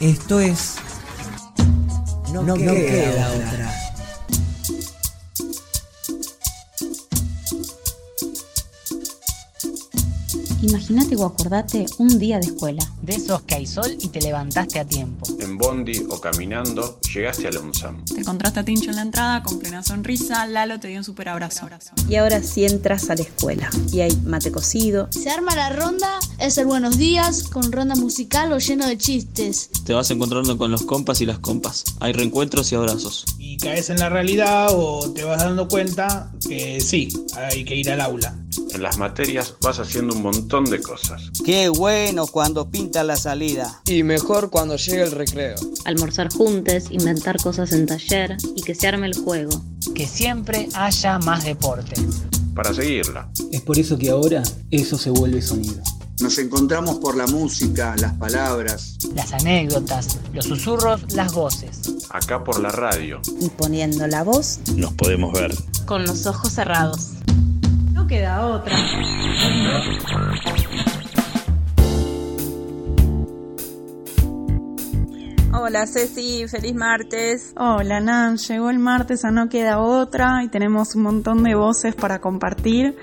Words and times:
Esto 0.00 0.38
es. 0.38 0.76
No, 2.32 2.42
No 2.42 2.54
queda, 2.54 2.72
queda 2.72 3.28
otra. 3.32 3.67
Imagínate 10.68 11.16
o 11.16 11.24
acordate 11.24 11.86
un 11.96 12.18
día 12.18 12.38
de 12.38 12.48
escuela. 12.48 12.84
De 13.00 13.14
esos 13.14 13.40
que 13.42 13.54
hay 13.54 13.66
sol 13.66 13.96
y 14.02 14.08
te 14.08 14.20
levantaste 14.20 14.78
a 14.78 14.84
tiempo. 14.84 15.26
En 15.40 15.56
bondi 15.56 16.04
o 16.10 16.20
caminando 16.20 17.00
llegaste 17.14 17.48
al 17.48 17.56
ONSAM. 17.56 18.04
Te 18.04 18.20
encontraste 18.20 18.60
a 18.60 18.64
Tincho 18.66 18.90
en 18.90 18.96
la 18.96 19.02
entrada 19.02 19.42
con 19.42 19.58
plena 19.58 19.82
sonrisa, 19.82 20.46
Lalo 20.46 20.78
te 20.78 20.88
dio 20.88 20.98
un 20.98 21.04
super 21.04 21.30
abrazo. 21.30 21.66
Y 22.06 22.16
ahora 22.16 22.42
sí 22.42 22.66
entras 22.66 23.08
a 23.08 23.14
la 23.14 23.22
escuela 23.22 23.70
y 23.90 24.00
hay 24.00 24.14
mate 24.26 24.52
cocido, 24.52 25.08
Se 25.10 25.30
arma 25.30 25.56
la 25.56 25.70
ronda, 25.70 26.18
es 26.38 26.58
el 26.58 26.66
buenos 26.66 26.98
días, 26.98 27.44
con 27.44 27.72
ronda 27.72 27.94
musical 27.94 28.52
o 28.52 28.58
lleno 28.58 28.86
de 28.86 28.98
chistes. 28.98 29.70
Te 29.86 29.94
vas 29.94 30.10
encontrando 30.10 30.58
con 30.58 30.70
los 30.70 30.82
compas 30.82 31.22
y 31.22 31.26
las 31.26 31.38
compas. 31.38 31.84
Hay 32.00 32.12
reencuentros 32.12 32.70
y 32.72 32.74
abrazos. 32.74 33.24
Y 33.58 33.64
caes 33.64 33.90
en 33.90 33.98
la 33.98 34.08
realidad 34.08 34.68
o 34.72 35.10
te 35.12 35.24
vas 35.24 35.42
dando 35.42 35.68
cuenta 35.68 36.30
que 36.46 36.80
sí, 36.80 37.08
hay 37.34 37.64
que 37.64 37.76
ir 37.76 37.90
al 37.90 38.00
aula. 38.00 38.34
En 38.72 38.82
las 38.82 38.98
materias 38.98 39.54
vas 39.60 39.78
haciendo 39.78 40.14
un 40.14 40.22
montón 40.22 40.64
de 40.64 40.80
cosas. 40.80 41.30
Qué 41.44 41.68
bueno 41.68 42.26
cuando 42.26 42.70
pinta 42.70 43.02
la 43.04 43.16
salida. 43.16 43.80
Y 43.86 44.02
mejor 44.02 44.50
cuando 44.50 44.76
llega 44.76 45.04
el 45.04 45.12
recreo. 45.12 45.56
almorzar 45.84 46.32
juntos, 46.32 46.84
inventar 46.90 47.40
cosas 47.40 47.72
en 47.72 47.86
taller 47.86 48.36
y 48.54 48.62
que 48.62 48.74
se 48.74 48.88
arme 48.88 49.06
el 49.06 49.16
juego. 49.16 49.62
Que 49.94 50.06
siempre 50.06 50.68
haya 50.74 51.18
más 51.18 51.44
deporte. 51.44 51.94
Para 52.54 52.74
seguirla. 52.74 53.30
Es 53.52 53.62
por 53.62 53.78
eso 53.78 53.98
que 53.98 54.10
ahora 54.10 54.42
eso 54.70 54.98
se 54.98 55.10
vuelve 55.10 55.40
sonido. 55.42 55.82
Nos 56.20 56.36
encontramos 56.38 56.98
por 56.98 57.16
la 57.16 57.26
música, 57.26 57.94
las 58.00 58.12
palabras. 58.14 58.96
Las 59.14 59.32
anécdotas, 59.32 60.18
los 60.32 60.46
susurros, 60.46 61.12
las 61.14 61.32
voces. 61.32 61.80
Acá 62.10 62.42
por 62.42 62.58
la 62.60 62.70
radio. 62.70 63.20
Y 63.40 63.48
poniendo 63.50 64.06
la 64.08 64.24
voz 64.24 64.58
Nos 64.74 64.92
podemos 64.94 65.32
ver. 65.32 65.54
con 65.86 66.04
los 66.04 66.26
ojos 66.26 66.52
cerrados. 66.52 67.10
No 67.92 68.06
queda 68.06 68.46
otra. 68.46 68.76
Hola 75.52 75.86
Ceci, 75.86 76.46
feliz 76.46 76.74
martes. 76.74 77.52
Hola 77.56 78.00
Nan, 78.00 78.36
llegó 78.36 78.70
el 78.70 78.78
martes 78.78 79.24
a 79.24 79.30
No 79.30 79.48
Queda 79.48 79.78
Otra 79.80 80.42
y 80.44 80.48
tenemos 80.48 80.94
un 80.94 81.02
montón 81.02 81.42
de 81.42 81.54
voces 81.54 81.94
para 81.94 82.20
compartir. 82.20 82.96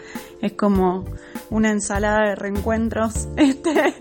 Es 0.45 0.53
como 0.53 1.05
una 1.49 1.71
ensalada 1.71 2.29
de 2.29 2.35
reencuentros 2.35 3.27
este, 3.35 3.95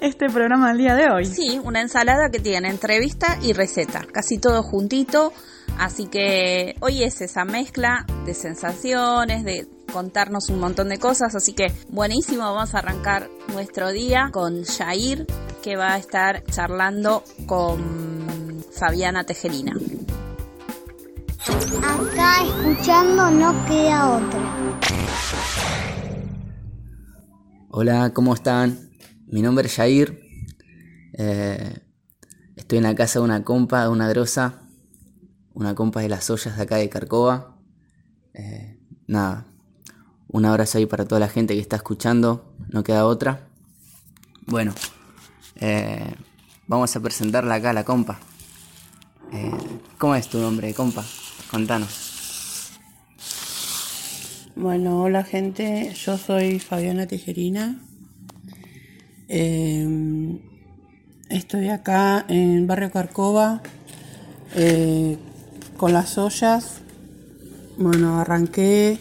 este 0.00 0.28
programa 0.28 0.70
del 0.70 0.78
día 0.78 0.96
de 0.96 1.08
hoy. 1.08 1.24
Sí, 1.24 1.60
una 1.62 1.80
ensalada 1.80 2.30
que 2.30 2.40
tiene 2.40 2.68
entrevista 2.68 3.38
y 3.42 3.52
receta, 3.52 4.04
casi 4.10 4.38
todo 4.38 4.64
juntito. 4.64 5.32
Así 5.78 6.08
que 6.08 6.74
hoy 6.80 7.04
es 7.04 7.20
esa 7.20 7.44
mezcla 7.44 8.04
de 8.26 8.34
sensaciones, 8.34 9.44
de 9.44 9.68
contarnos 9.92 10.48
un 10.48 10.58
montón 10.58 10.88
de 10.88 10.98
cosas. 10.98 11.36
Así 11.36 11.52
que 11.52 11.72
buenísimo, 11.90 12.42
vamos 12.42 12.74
a 12.74 12.78
arrancar 12.78 13.30
nuestro 13.52 13.92
día 13.92 14.30
con 14.32 14.64
Jair, 14.64 15.28
que 15.62 15.76
va 15.76 15.94
a 15.94 15.98
estar 15.98 16.42
charlando 16.46 17.22
con 17.46 18.64
Fabiana 18.72 19.22
Tejerina. 19.22 19.74
Acá 21.84 22.42
escuchando 22.42 23.30
no 23.30 23.64
queda 23.66 24.16
otra. 24.16 24.87
Hola, 27.80 28.12
¿cómo 28.12 28.34
están? 28.34 28.90
Mi 29.28 29.40
nombre 29.40 29.68
es 29.68 29.76
Jair. 29.76 30.20
Eh, 31.12 31.78
estoy 32.56 32.78
en 32.78 32.82
la 32.82 32.96
casa 32.96 33.20
de 33.20 33.24
una 33.24 33.44
compa, 33.44 33.82
de 33.82 33.88
una 33.88 34.08
grosa. 34.08 34.62
Una 35.54 35.76
compa 35.76 36.00
de 36.00 36.08
las 36.08 36.28
ollas 36.28 36.56
de 36.56 36.62
acá 36.64 36.74
de 36.74 36.88
Carcova. 36.88 37.56
Eh, 38.34 38.80
nada, 39.06 39.46
un 40.26 40.44
abrazo 40.44 40.78
ahí 40.78 40.86
para 40.86 41.04
toda 41.04 41.20
la 41.20 41.28
gente 41.28 41.54
que 41.54 41.60
está 41.60 41.76
escuchando. 41.76 42.52
No 42.68 42.82
queda 42.82 43.06
otra. 43.06 43.46
Bueno, 44.44 44.74
eh, 45.60 46.16
vamos 46.66 46.96
a 46.96 47.00
presentarla 47.00 47.54
acá 47.54 47.70
a 47.70 47.74
la 47.74 47.84
compa. 47.84 48.18
Eh, 49.30 49.52
¿Cómo 49.98 50.16
es 50.16 50.28
tu 50.28 50.38
nombre, 50.38 50.74
compa? 50.74 51.04
Contanos. 51.48 52.07
Bueno, 54.60 55.02
hola 55.02 55.22
gente, 55.22 55.92
yo 55.94 56.18
soy 56.18 56.58
Fabiana 56.58 57.06
Tejerina. 57.06 57.80
Eh, 59.28 60.36
estoy 61.30 61.68
acá 61.68 62.24
en 62.28 62.66
Barrio 62.66 62.90
Carcova 62.90 63.62
eh, 64.56 65.16
con 65.76 65.92
las 65.92 66.18
ollas. 66.18 66.80
Bueno, 67.78 68.18
arranqué 68.18 68.98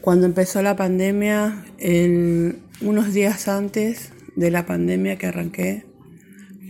cuando 0.00 0.24
empezó 0.24 0.62
la 0.62 0.76
pandemia, 0.76 1.66
el- 1.78 2.60
unos 2.80 3.12
días 3.12 3.48
antes 3.48 4.12
de 4.34 4.50
la 4.50 4.64
pandemia 4.64 5.16
que 5.16 5.26
arranqué. 5.26 5.84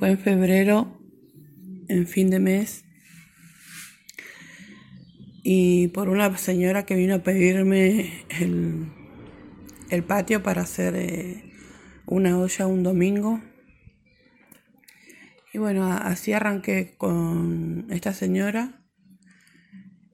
Fue 0.00 0.10
en 0.10 0.18
febrero, 0.18 0.98
en 1.86 2.08
fin 2.08 2.28
de 2.30 2.40
mes 2.40 2.83
y 5.46 5.88
por 5.88 6.08
una 6.08 6.36
señora 6.38 6.86
que 6.86 6.96
vino 6.96 7.16
a 7.16 7.22
pedirme 7.22 8.24
el, 8.40 8.86
el 9.90 10.02
patio 10.02 10.42
para 10.42 10.62
hacer 10.62 10.96
eh, 10.96 11.44
una 12.06 12.38
olla 12.38 12.66
un 12.66 12.82
domingo. 12.82 13.42
Y 15.52 15.58
bueno, 15.58 15.86
así 15.92 16.32
arranqué 16.32 16.94
con 16.96 17.86
esta 17.90 18.14
señora 18.14 18.82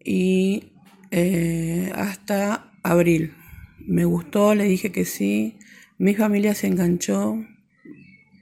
y 0.04 0.72
eh, 1.12 1.92
hasta 1.94 2.72
abril. 2.82 3.34
Me 3.78 4.04
gustó, 4.04 4.56
le 4.56 4.64
dije 4.64 4.90
que 4.90 5.04
sí. 5.04 5.58
Mi 5.96 6.16
familia 6.16 6.56
se 6.56 6.66
enganchó, 6.66 7.38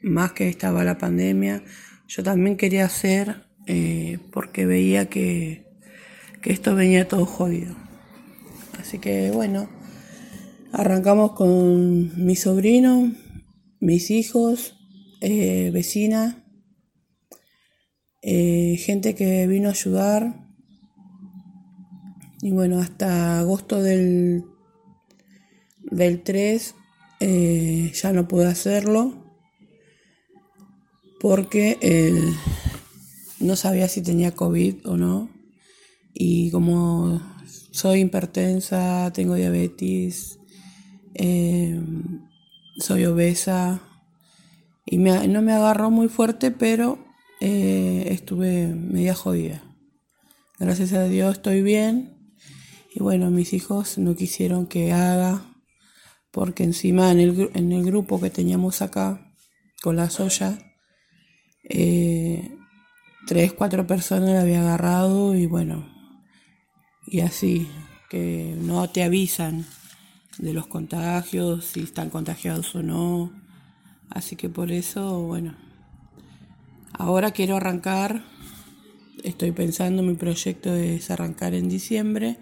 más 0.02 0.32
que 0.32 0.48
estaba 0.48 0.84
la 0.84 0.96
pandemia. 0.96 1.62
Yo 2.06 2.22
también 2.22 2.56
quería 2.56 2.86
hacer 2.86 3.44
eh, 3.66 4.18
porque 4.32 4.64
veía 4.64 5.10
que, 5.10 5.67
que 6.42 6.52
esto 6.52 6.74
venía 6.74 7.08
todo 7.08 7.26
jodido. 7.26 7.74
Así 8.78 8.98
que 8.98 9.30
bueno, 9.30 9.68
arrancamos 10.72 11.32
con 11.32 12.24
mi 12.24 12.36
sobrino, 12.36 13.12
mis 13.80 14.10
hijos, 14.10 14.74
eh, 15.20 15.70
vecina, 15.72 16.44
eh, 18.22 18.76
gente 18.78 19.14
que 19.14 19.46
vino 19.46 19.68
a 19.68 19.72
ayudar. 19.72 20.48
Y 22.40 22.52
bueno, 22.52 22.78
hasta 22.78 23.40
agosto 23.40 23.82
del, 23.82 24.44
del 25.90 26.22
3 26.22 26.74
eh, 27.20 27.92
ya 27.94 28.12
no 28.12 28.28
pude 28.28 28.46
hacerlo 28.46 29.12
porque 31.20 31.78
eh, 31.80 32.32
no 33.40 33.56
sabía 33.56 33.88
si 33.88 34.02
tenía 34.02 34.32
COVID 34.32 34.86
o 34.86 34.96
no. 34.96 35.30
Y 36.20 36.50
como 36.50 37.22
soy 37.70 38.00
hipertensa, 38.00 39.12
tengo 39.14 39.36
diabetes, 39.36 40.40
eh, 41.14 41.80
soy 42.80 43.04
obesa 43.04 43.80
y 44.84 44.98
me- 44.98 45.28
no 45.28 45.42
me 45.42 45.52
agarró 45.52 45.92
muy 45.92 46.08
fuerte, 46.08 46.50
pero 46.50 46.98
eh, 47.40 48.08
estuve 48.10 48.66
media 48.66 49.14
jodida. 49.14 49.62
Gracias 50.58 50.92
a 50.92 51.04
Dios 51.04 51.36
estoy 51.36 51.62
bien. 51.62 52.34
Y 52.92 52.98
bueno, 53.00 53.30
mis 53.30 53.52
hijos 53.52 53.96
no 53.96 54.16
quisieron 54.16 54.66
que 54.66 54.92
haga, 54.92 55.44
porque 56.32 56.64
encima 56.64 57.12
en 57.12 57.20
el, 57.20 57.50
en 57.54 57.70
el 57.70 57.84
grupo 57.84 58.20
que 58.20 58.30
teníamos 58.30 58.82
acá, 58.82 59.32
con 59.84 59.94
la 59.94 60.10
soya, 60.10 60.58
eh, 61.62 62.56
tres, 63.28 63.52
cuatro 63.52 63.86
personas 63.86 64.30
la 64.30 64.40
había 64.40 64.62
agarrado 64.62 65.36
y 65.36 65.46
bueno, 65.46 65.96
y 67.10 67.20
así, 67.20 67.68
que 68.08 68.54
no 68.60 68.88
te 68.90 69.02
avisan 69.02 69.64
de 70.38 70.52
los 70.52 70.66
contagios, 70.66 71.64
si 71.64 71.80
están 71.80 72.10
contagiados 72.10 72.74
o 72.74 72.82
no. 72.82 73.32
Así 74.10 74.36
que 74.36 74.48
por 74.48 74.70
eso, 74.70 75.22
bueno, 75.22 75.54
ahora 76.92 77.30
quiero 77.30 77.56
arrancar, 77.56 78.24
estoy 79.22 79.52
pensando, 79.52 80.02
mi 80.02 80.14
proyecto 80.14 80.74
es 80.74 81.10
arrancar 81.10 81.54
en 81.54 81.68
diciembre, 81.68 82.38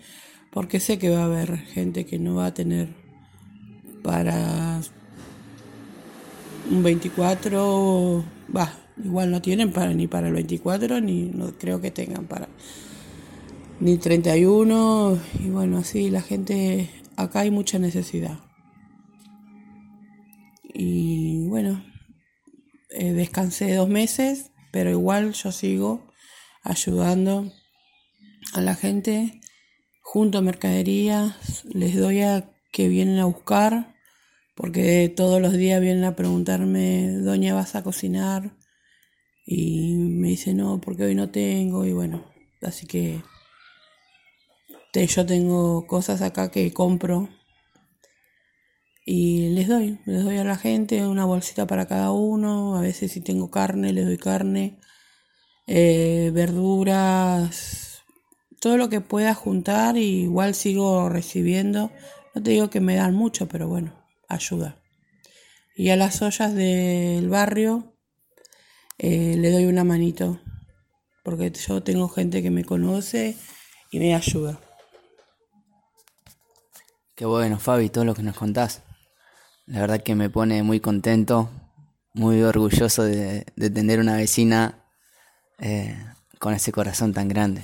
porque 0.51 0.81
sé 0.81 0.99
que 0.99 1.11
va 1.11 1.23
a 1.23 1.27
haber 1.27 1.59
gente 1.59 2.07
que 2.07 2.19
no 2.19 2.37
va 2.37 2.47
a 2.47 2.55
tener 2.55 2.89
para 4.03 4.81
un 6.71 6.83
24, 6.83 8.25
va, 8.57 8.73
igual 9.05 9.31
no 9.31 9.43
tienen 9.43 9.73
para, 9.73 9.93
ni 9.93 10.07
para 10.07 10.29
el 10.29 10.35
24, 10.35 11.01
ni 11.01 11.25
no 11.25 11.53
creo 11.59 11.81
que 11.81 11.91
tengan 11.91 12.27
para 12.27 12.49
ni 13.79 13.99
31, 13.99 15.21
y 15.41 15.51
bueno, 15.51 15.79
así 15.79 16.11
la 16.11 16.23
gente, 16.23 16.91
acá 17.17 17.41
hay 17.41 17.51
mucha 17.51 17.79
necesidad. 17.79 18.41
Y 20.73 21.47
bueno, 21.49 21.85
eh, 22.91 23.13
descansé 23.13 23.75
dos 23.75 23.89
meses, 23.89 24.51
pero 24.73 24.91
igual 24.91 25.33
yo 25.33 25.53
sigo 25.53 26.07
ayudando 26.63 27.53
a 28.55 28.61
la 28.61 28.75
gente, 28.75 29.41
junto 30.03 30.39
a 30.39 30.43
mercaderías, 30.43 31.65
les 31.65 31.97
doy 31.97 32.23
a 32.23 32.51
que 32.73 32.89
vienen 32.89 33.19
a 33.19 33.27
buscar, 33.27 33.95
porque 34.55 35.13
todos 35.15 35.41
los 35.41 35.53
días 35.53 35.81
vienen 35.81 36.05
a 36.05 36.17
preguntarme, 36.17 37.11
doña, 37.11 37.55
¿vas 37.55 37.75
a 37.75 37.83
cocinar? 37.83 38.57
Y 39.45 39.95
me 39.95 40.29
dice, 40.29 40.55
no, 40.55 40.81
porque 40.81 41.05
hoy 41.05 41.15
no 41.15 41.31
tengo, 41.31 41.85
y 41.85 41.93
bueno, 41.93 42.25
así 42.63 42.87
que 42.87 43.23
yo 45.05 45.27
tengo 45.27 45.87
cosas 45.87 46.23
acá 46.23 46.51
que 46.51 46.73
compro 46.73 47.29
y 49.05 49.51
les 49.51 49.69
doy, 49.69 49.99
les 50.07 50.25
doy 50.25 50.39
a 50.39 50.45
la 50.45 50.57
gente 50.57 51.07
una 51.07 51.25
bolsita 51.27 51.67
para 51.67 51.87
cada 51.87 52.13
uno, 52.13 52.77
a 52.77 52.81
veces 52.81 53.13
si 53.13 53.21
tengo 53.21 53.51
carne, 53.51 53.93
les 53.93 54.07
doy 54.07 54.17
carne, 54.17 54.81
eh, 55.67 56.31
verduras, 56.33 58.03
todo 58.61 58.79
lo 58.79 58.89
que 58.89 59.01
pueda 59.01 59.35
juntar 59.35 59.97
y 59.99 60.23
igual 60.23 60.55
sigo 60.55 61.09
recibiendo, 61.09 61.93
no 62.35 62.43
te 62.43 62.53
digo 62.53 62.71
que 62.71 62.81
me 62.81 62.97
dan 62.97 63.15
mucho, 63.15 63.49
pero 63.49 63.69
bueno, 63.69 63.93
ayuda. 64.29 64.83
Y 65.77 65.91
a 65.91 65.97
las 65.97 66.23
ollas 66.23 66.55
del 66.55 67.29
barrio 67.29 67.93
eh, 68.99 69.37
le 69.37 69.51
doy 69.51 69.67
una 69.67 69.85
manito, 69.85 70.41
porque 71.23 71.53
yo 71.53 71.83
tengo 71.83 72.09
gente 72.09 72.43
que 72.43 72.51
me 72.51 72.65
conoce 72.65 73.37
y 73.91 73.99
me 73.99 74.15
ayuda. 74.15 74.66
Qué 77.17 77.25
bueno, 77.25 77.59
Fabi, 77.59 77.89
todo 77.89 78.05
lo 78.05 78.15
que 78.15 78.23
nos 78.23 78.37
contás. 78.37 78.83
La 79.65 79.81
verdad 79.81 80.03
que 80.03 80.15
me 80.15 80.29
pone 80.29 80.63
muy 80.63 80.81
contento, 80.81 81.49
muy 82.13 82.43
orgulloso 82.43 83.05
de, 83.05 83.47
tener 83.57 84.01
una 84.01 84.19
vecina 84.19 84.85
eh, 85.59 85.97
con 86.39 86.53
ese 86.53 86.73
corazón 86.73 87.15
tan 87.15 87.29
grande. 87.29 87.63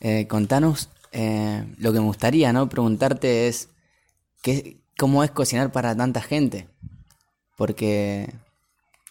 Eh, 0.00 0.26
contanos, 0.26 0.88
eh, 1.12 1.64
lo 1.78 1.92
que 1.92 2.00
me 2.00 2.06
gustaría 2.06 2.52
¿no? 2.52 2.68
preguntarte 2.68 3.46
es, 3.46 3.68
¿qué, 4.42 4.82
¿cómo 4.98 5.22
es 5.22 5.30
cocinar 5.30 5.70
para 5.70 5.94
tanta 5.94 6.20
gente? 6.20 6.68
Porque 7.56 8.34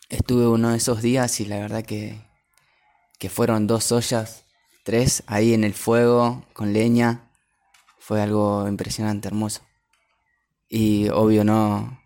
estuve 0.09 0.45
uno 0.45 0.71
de 0.71 0.77
esos 0.77 1.01
días 1.01 1.39
y 1.39 1.45
la 1.45 1.59
verdad 1.59 1.85
que, 1.85 2.19
que 3.17 3.29
fueron 3.29 3.65
dos 3.65 3.93
ollas, 3.93 4.43
tres, 4.83 5.23
ahí 5.25 5.53
en 5.53 5.63
el 5.63 5.73
fuego, 5.73 6.43
con 6.51 6.73
leña 6.73 7.29
fue 8.03 8.21
algo 8.21 8.67
impresionante, 8.67 9.29
hermoso. 9.29 9.61
Y 10.67 11.07
obvio 11.07 11.45
no, 11.45 12.01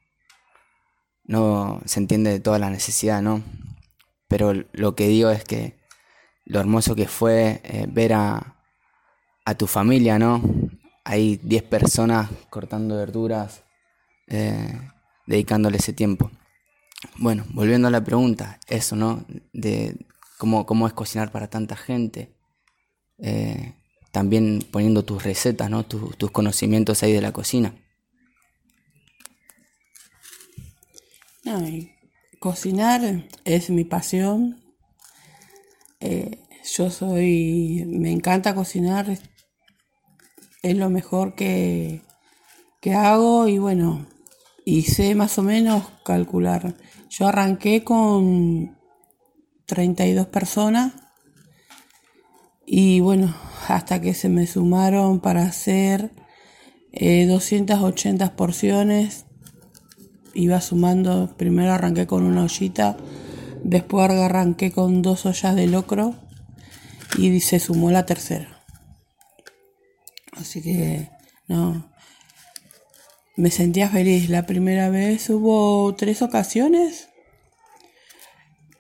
no 1.24 1.82
se 1.86 2.00
entiende 2.00 2.40
toda 2.40 2.60
la 2.60 2.70
necesidad, 2.70 3.24
¿no? 3.24 3.42
Pero 4.28 4.54
lo 4.74 4.94
que 4.94 5.08
digo 5.08 5.32
es 5.32 5.44
que 5.44 5.76
lo 6.46 6.60
hermoso 6.60 6.94
que 6.96 7.08
fue 7.08 7.62
eh, 7.64 7.88
ver 7.90 8.14
a, 8.14 8.58
a, 9.44 9.56
tu 9.56 9.66
familia, 9.66 10.20
¿no? 10.20 10.40
Hay 11.04 11.38
10 11.38 11.64
personas 11.64 12.30
cortando 12.52 12.96
verduras, 12.98 13.64
eh, 14.28 14.80
dedicándole 15.26 15.78
ese 15.78 15.94
tiempo. 15.94 16.30
Bueno, 17.16 17.44
volviendo 17.54 17.88
a 17.88 17.92
la 17.92 18.04
pregunta, 18.04 18.60
eso, 18.68 18.96
¿no? 18.96 19.26
De 19.52 19.98
cómo, 20.38 20.68
cómo 20.68 20.86
es 20.86 20.94
cocinar 20.94 21.32
para 21.32 21.50
tanta 21.50 21.76
gente. 21.76 22.36
Eh, 23.18 23.74
también 24.18 24.66
poniendo 24.72 25.06
tus 25.06 25.24
recetas, 25.24 25.70
¿no? 25.70 25.86
tus 25.86 26.32
conocimientos 26.32 27.04
ahí 27.04 27.14
de 27.14 27.22
la 27.22 27.34
cocina. 27.34 27.76
cocinar 32.40 33.28
es 33.46 33.70
mi 33.70 33.84
pasión. 33.84 34.60
Eh, 36.00 36.40
yo 36.76 36.90
soy, 36.90 37.84
me 37.86 38.12
encanta 38.12 38.56
cocinar, 38.56 39.20
es 40.64 40.76
lo 40.76 40.90
mejor 40.90 41.36
que, 41.36 42.02
que 42.82 42.96
hago 42.96 43.48
y 43.48 43.60
bueno, 43.60 44.08
y 44.66 44.82
sé 44.82 45.14
más 45.14 45.38
o 45.38 45.44
menos 45.44 45.84
calcular. 46.04 46.74
Yo 47.12 47.28
arranqué 47.28 47.84
con 47.84 48.80
32 49.68 50.26
personas 50.26 51.07
y 52.70 53.00
bueno, 53.00 53.34
hasta 53.70 54.02
que 54.02 54.14
se 54.14 54.28
me 54.28 54.46
sumaron 54.46 55.22
para 55.22 55.44
hacer 55.44 56.12
280 56.92 58.26
eh, 58.26 58.30
porciones. 58.36 59.26
Iba 60.34 60.60
sumando, 60.60 61.34
primero 61.38 61.72
arranqué 61.72 62.06
con 62.08 62.24
una 62.24 62.44
ollita, 62.44 62.98
después 63.64 64.12
arranqué 64.12 64.74
con 64.74 65.02
dos 65.02 65.26
ollas 65.26 65.56
de 65.56 65.68
locro 65.68 66.14
y 67.18 67.40
se 67.40 67.62
sumó 67.62 67.90
la 67.90 68.06
tercera. 68.06 68.62
Así 70.34 70.62
que, 70.62 71.10
no, 71.48 71.90
me 73.38 73.50
sentía 73.50 73.88
feliz. 73.88 74.30
La 74.30 74.46
primera 74.46 74.90
vez 74.90 75.30
hubo 75.30 75.96
tres 75.96 76.22
ocasiones 76.22 77.08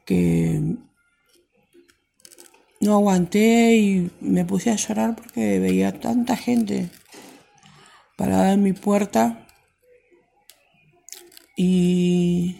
que 0.04 0.75
no 2.80 2.94
aguanté 2.94 3.76
y 3.76 4.12
me 4.22 4.46
puse 4.46 4.72
a 4.72 4.76
llorar 4.76 5.16
porque 5.16 5.60
veía 5.60 6.00
tanta 6.00 6.36
gente 6.36 6.90
parada 8.16 8.54
en 8.54 8.64
mi 8.64 8.74
puerta 8.74 9.48
y, 11.56 12.56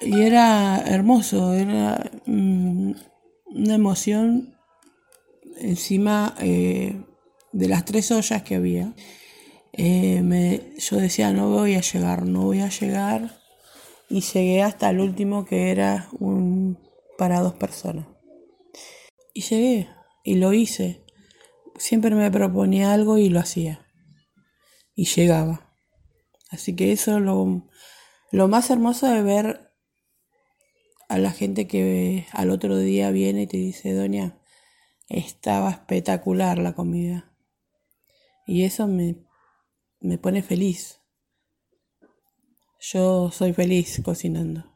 y 0.00 0.20
era 0.20 0.78
hermoso, 0.86 1.52
era 1.54 2.10
mm, 2.26 2.92
una 3.46 3.74
emoción 3.74 4.54
encima 5.58 6.34
eh, 6.40 7.02
de 7.52 7.68
las 7.68 7.84
tres 7.84 8.10
ollas 8.12 8.42
que 8.42 8.54
había. 8.54 8.94
Eh, 9.72 10.22
me, 10.22 10.74
yo 10.78 10.96
decía, 10.96 11.32
no 11.32 11.50
voy 11.50 11.74
a 11.74 11.80
llegar, 11.80 12.24
no 12.26 12.42
voy 12.42 12.60
a 12.60 12.68
llegar. 12.68 13.38
Y 14.08 14.20
llegué 14.20 14.62
hasta 14.62 14.90
el 14.90 15.00
último 15.00 15.44
que 15.44 15.70
era 15.70 16.08
un 16.18 16.78
para 17.20 17.40
dos 17.40 17.52
personas. 17.52 18.06
Y 19.34 19.42
llegué 19.42 19.90
y 20.24 20.36
lo 20.36 20.54
hice. 20.54 21.04
Siempre 21.76 22.14
me 22.14 22.30
proponía 22.30 22.94
algo 22.94 23.18
y 23.18 23.28
lo 23.28 23.40
hacía. 23.40 23.86
Y 24.94 25.04
llegaba. 25.04 25.76
Así 26.48 26.74
que 26.74 26.92
eso 26.92 27.18
es 27.18 27.22
lo, 27.22 27.68
lo 28.32 28.48
más 28.48 28.70
hermoso 28.70 29.06
de 29.06 29.20
ver 29.20 29.70
a 31.10 31.18
la 31.18 31.30
gente 31.30 31.68
que 31.68 32.26
al 32.32 32.48
otro 32.48 32.78
día 32.78 33.10
viene 33.10 33.42
y 33.42 33.46
te 33.46 33.58
dice, 33.58 33.92
doña, 33.92 34.40
estaba 35.10 35.72
espectacular 35.72 36.56
la 36.56 36.72
comida. 36.72 37.36
Y 38.46 38.64
eso 38.64 38.86
me, 38.86 39.26
me 40.00 40.16
pone 40.16 40.42
feliz. 40.42 41.02
Yo 42.80 43.30
soy 43.30 43.52
feliz 43.52 44.00
cocinando. 44.02 44.69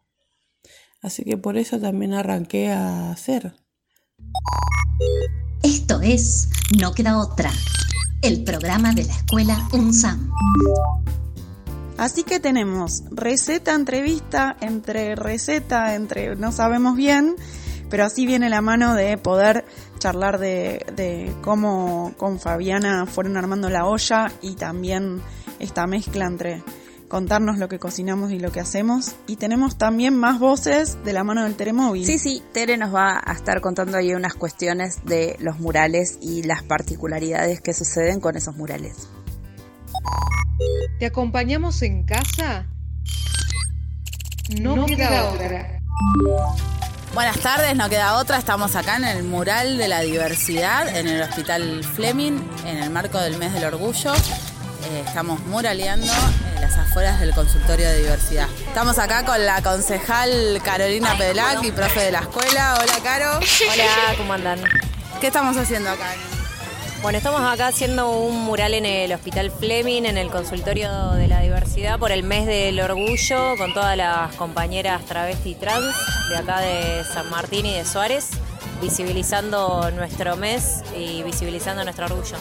Así 1.04 1.22
que 1.22 1.36
por 1.36 1.58
eso 1.58 1.78
también 1.78 2.14
arranqué 2.14 2.72
a 2.72 3.10
hacer. 3.10 3.52
Esto 5.62 6.00
es 6.00 6.48
No 6.80 6.94
queda 6.94 7.18
otra, 7.18 7.50
el 8.22 8.42
programa 8.42 8.94
de 8.94 9.04
la 9.04 9.12
escuela 9.12 9.68
UNSAM. 9.74 10.30
Así 11.98 12.22
que 12.22 12.40
tenemos 12.40 13.02
receta, 13.10 13.74
entrevista, 13.74 14.56
entre 14.62 15.14
receta, 15.14 15.94
entre 15.94 16.36
no 16.36 16.52
sabemos 16.52 16.96
bien, 16.96 17.36
pero 17.90 18.06
así 18.06 18.24
viene 18.24 18.48
la 18.48 18.62
mano 18.62 18.94
de 18.94 19.18
poder 19.18 19.66
charlar 19.98 20.38
de, 20.38 20.86
de 20.96 21.30
cómo 21.42 22.14
con 22.16 22.40
Fabiana 22.40 23.04
fueron 23.04 23.36
armando 23.36 23.68
la 23.68 23.84
olla 23.84 24.32
y 24.40 24.54
también 24.54 25.20
esta 25.58 25.86
mezcla 25.86 26.24
entre 26.24 26.62
contarnos 27.14 27.58
lo 27.58 27.68
que 27.68 27.78
cocinamos 27.78 28.32
y 28.32 28.40
lo 28.40 28.50
que 28.50 28.58
hacemos. 28.58 29.14
Y 29.28 29.36
tenemos 29.36 29.78
también 29.78 30.16
más 30.16 30.40
voces 30.40 30.98
de 31.04 31.12
la 31.12 31.22
mano 31.22 31.44
del 31.44 31.54
Teremóvil. 31.54 32.04
Sí, 32.04 32.18
sí, 32.18 32.42
Tere 32.52 32.76
nos 32.76 32.92
va 32.92 33.22
a 33.24 33.32
estar 33.34 33.60
contando 33.60 33.96
ahí 33.96 34.12
unas 34.14 34.34
cuestiones 34.34 35.04
de 35.04 35.36
los 35.38 35.60
murales 35.60 36.18
y 36.20 36.42
las 36.42 36.64
particularidades 36.64 37.60
que 37.60 37.72
suceden 37.72 38.18
con 38.18 38.36
esos 38.36 38.56
murales. 38.56 39.10
¿Te 40.98 41.06
acompañamos 41.06 41.82
en 41.82 42.02
casa? 42.02 42.66
No, 44.60 44.84
queda, 44.84 45.30
otra. 45.30 45.80
Buenas 47.14 47.38
tardes, 47.38 47.76
no 47.76 47.88
queda 47.88 48.18
otra. 48.18 48.38
Estamos 48.38 48.74
acá 48.74 48.96
en 48.96 49.04
el 49.04 49.22
mural 49.22 49.78
de 49.78 49.86
la 49.86 50.00
diversidad 50.00 50.88
en 50.96 51.06
el 51.06 51.22
Hospital 51.22 51.84
Fleming 51.84 52.40
en 52.66 52.78
el 52.78 52.90
marco 52.90 53.20
del 53.20 53.38
mes 53.38 53.52
del 53.52 53.66
orgullo. 53.66 54.12
Eh, 54.14 55.04
estamos 55.06 55.38
muraleando 55.46 56.12
las 56.64 56.78
afueras 56.78 57.20
del 57.20 57.34
consultorio 57.34 57.86
de 57.86 57.98
diversidad. 57.98 58.48
Estamos 58.66 58.98
acá 58.98 59.22
con 59.26 59.44
la 59.44 59.60
concejal 59.60 60.62
Carolina 60.64 61.14
Pedelac 61.18 61.62
y 61.62 61.70
profe 61.72 62.04
de 62.04 62.12
la 62.12 62.20
escuela. 62.20 62.78
Hola, 62.80 62.94
Caro. 63.02 63.38
Hola, 63.72 64.14
¿cómo 64.16 64.32
andan? 64.32 64.60
¿Qué 65.20 65.26
estamos 65.26 65.58
haciendo 65.58 65.90
acá? 65.90 66.14
Bueno, 67.02 67.18
estamos 67.18 67.42
acá 67.42 67.66
haciendo 67.66 68.08
un 68.12 68.44
mural 68.46 68.72
en 68.72 68.86
el 68.86 69.12
Hospital 69.12 69.50
Fleming, 69.50 70.04
en 70.06 70.16
el 70.16 70.30
consultorio 70.30 71.10
de 71.10 71.28
la 71.28 71.42
diversidad, 71.42 71.98
por 71.98 72.12
el 72.12 72.22
mes 72.22 72.46
del 72.46 72.80
orgullo, 72.80 73.58
con 73.58 73.74
todas 73.74 73.94
las 73.98 74.34
compañeras 74.36 75.04
travesti 75.04 75.50
y 75.50 75.54
trans 75.56 75.94
de 76.30 76.36
acá 76.38 76.60
de 76.60 77.04
San 77.04 77.28
Martín 77.28 77.66
y 77.66 77.74
de 77.74 77.84
Suárez, 77.84 78.30
visibilizando 78.80 79.90
nuestro 79.92 80.36
mes 80.36 80.82
y 80.96 81.22
visibilizando 81.22 81.84
nuestro 81.84 82.06
orgullo. 82.06 82.36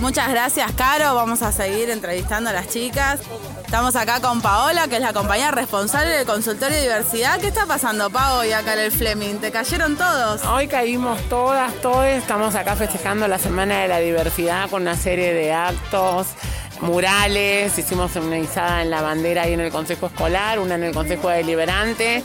Muchas 0.00 0.30
gracias, 0.30 0.72
Caro. 0.72 1.14
Vamos 1.14 1.42
a 1.42 1.52
seguir 1.52 1.90
entrevistando 1.90 2.50
a 2.50 2.52
las 2.52 2.68
chicas. 2.68 3.20
Estamos 3.64 3.94
acá 3.96 4.20
con 4.20 4.40
Paola, 4.40 4.88
que 4.88 4.96
es 4.96 5.02
la 5.02 5.12
compañera 5.12 5.50
responsable 5.50 6.10
del 6.10 6.26
consultorio 6.26 6.74
de 6.74 6.82
diversidad. 6.82 7.38
¿Qué 7.38 7.48
está 7.48 7.66
pasando, 7.66 8.10
Pao, 8.10 8.40
hoy 8.40 8.52
acá 8.52 8.72
en 8.72 8.80
el 8.80 8.92
Fleming? 8.92 9.36
¿Te 9.36 9.52
cayeron 9.52 9.96
todos? 9.96 10.44
Hoy 10.44 10.66
caímos 10.66 11.20
todas, 11.28 11.72
todos. 11.82 12.06
Estamos 12.06 12.54
acá 12.54 12.74
festejando 12.76 13.28
la 13.28 13.38
Semana 13.38 13.82
de 13.82 13.88
la 13.88 13.98
Diversidad 13.98 14.70
con 14.70 14.82
una 14.82 14.96
serie 14.96 15.34
de 15.34 15.52
actos, 15.52 16.28
murales. 16.80 17.78
Hicimos 17.78 18.16
una 18.16 18.38
izada 18.38 18.82
en 18.82 18.90
la 18.90 19.02
bandera 19.02 19.42
ahí 19.42 19.52
en 19.52 19.60
el 19.60 19.70
Consejo 19.70 20.06
Escolar, 20.06 20.58
una 20.58 20.76
en 20.76 20.84
el 20.84 20.94
Consejo 20.94 21.28
Deliberante 21.28 22.24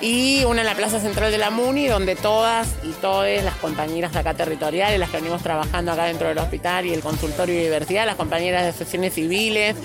y 0.00 0.44
una 0.44 0.60
en 0.62 0.66
la 0.66 0.74
Plaza 0.74 0.98
Central 0.98 1.30
de 1.30 1.38
la 1.38 1.50
MUNI, 1.50 1.88
donde 1.88 2.16
todas 2.16 2.68
y 2.82 2.92
todas 2.92 3.44
las 3.44 3.54
compañeras 3.56 4.12
de 4.12 4.18
acá 4.18 4.34
territoriales, 4.34 4.98
las 4.98 5.10
que 5.10 5.18
venimos 5.18 5.42
trabajando 5.42 5.92
acá 5.92 6.04
dentro 6.04 6.28
del 6.28 6.38
hospital 6.38 6.86
y 6.86 6.94
el 6.94 7.00
consultorio 7.00 7.54
de 7.54 7.64
diversidad, 7.64 8.06
las 8.06 8.16
compañeras 8.16 8.62
de 8.62 8.68
asociaciones 8.70 9.14
civiles, 9.14 9.76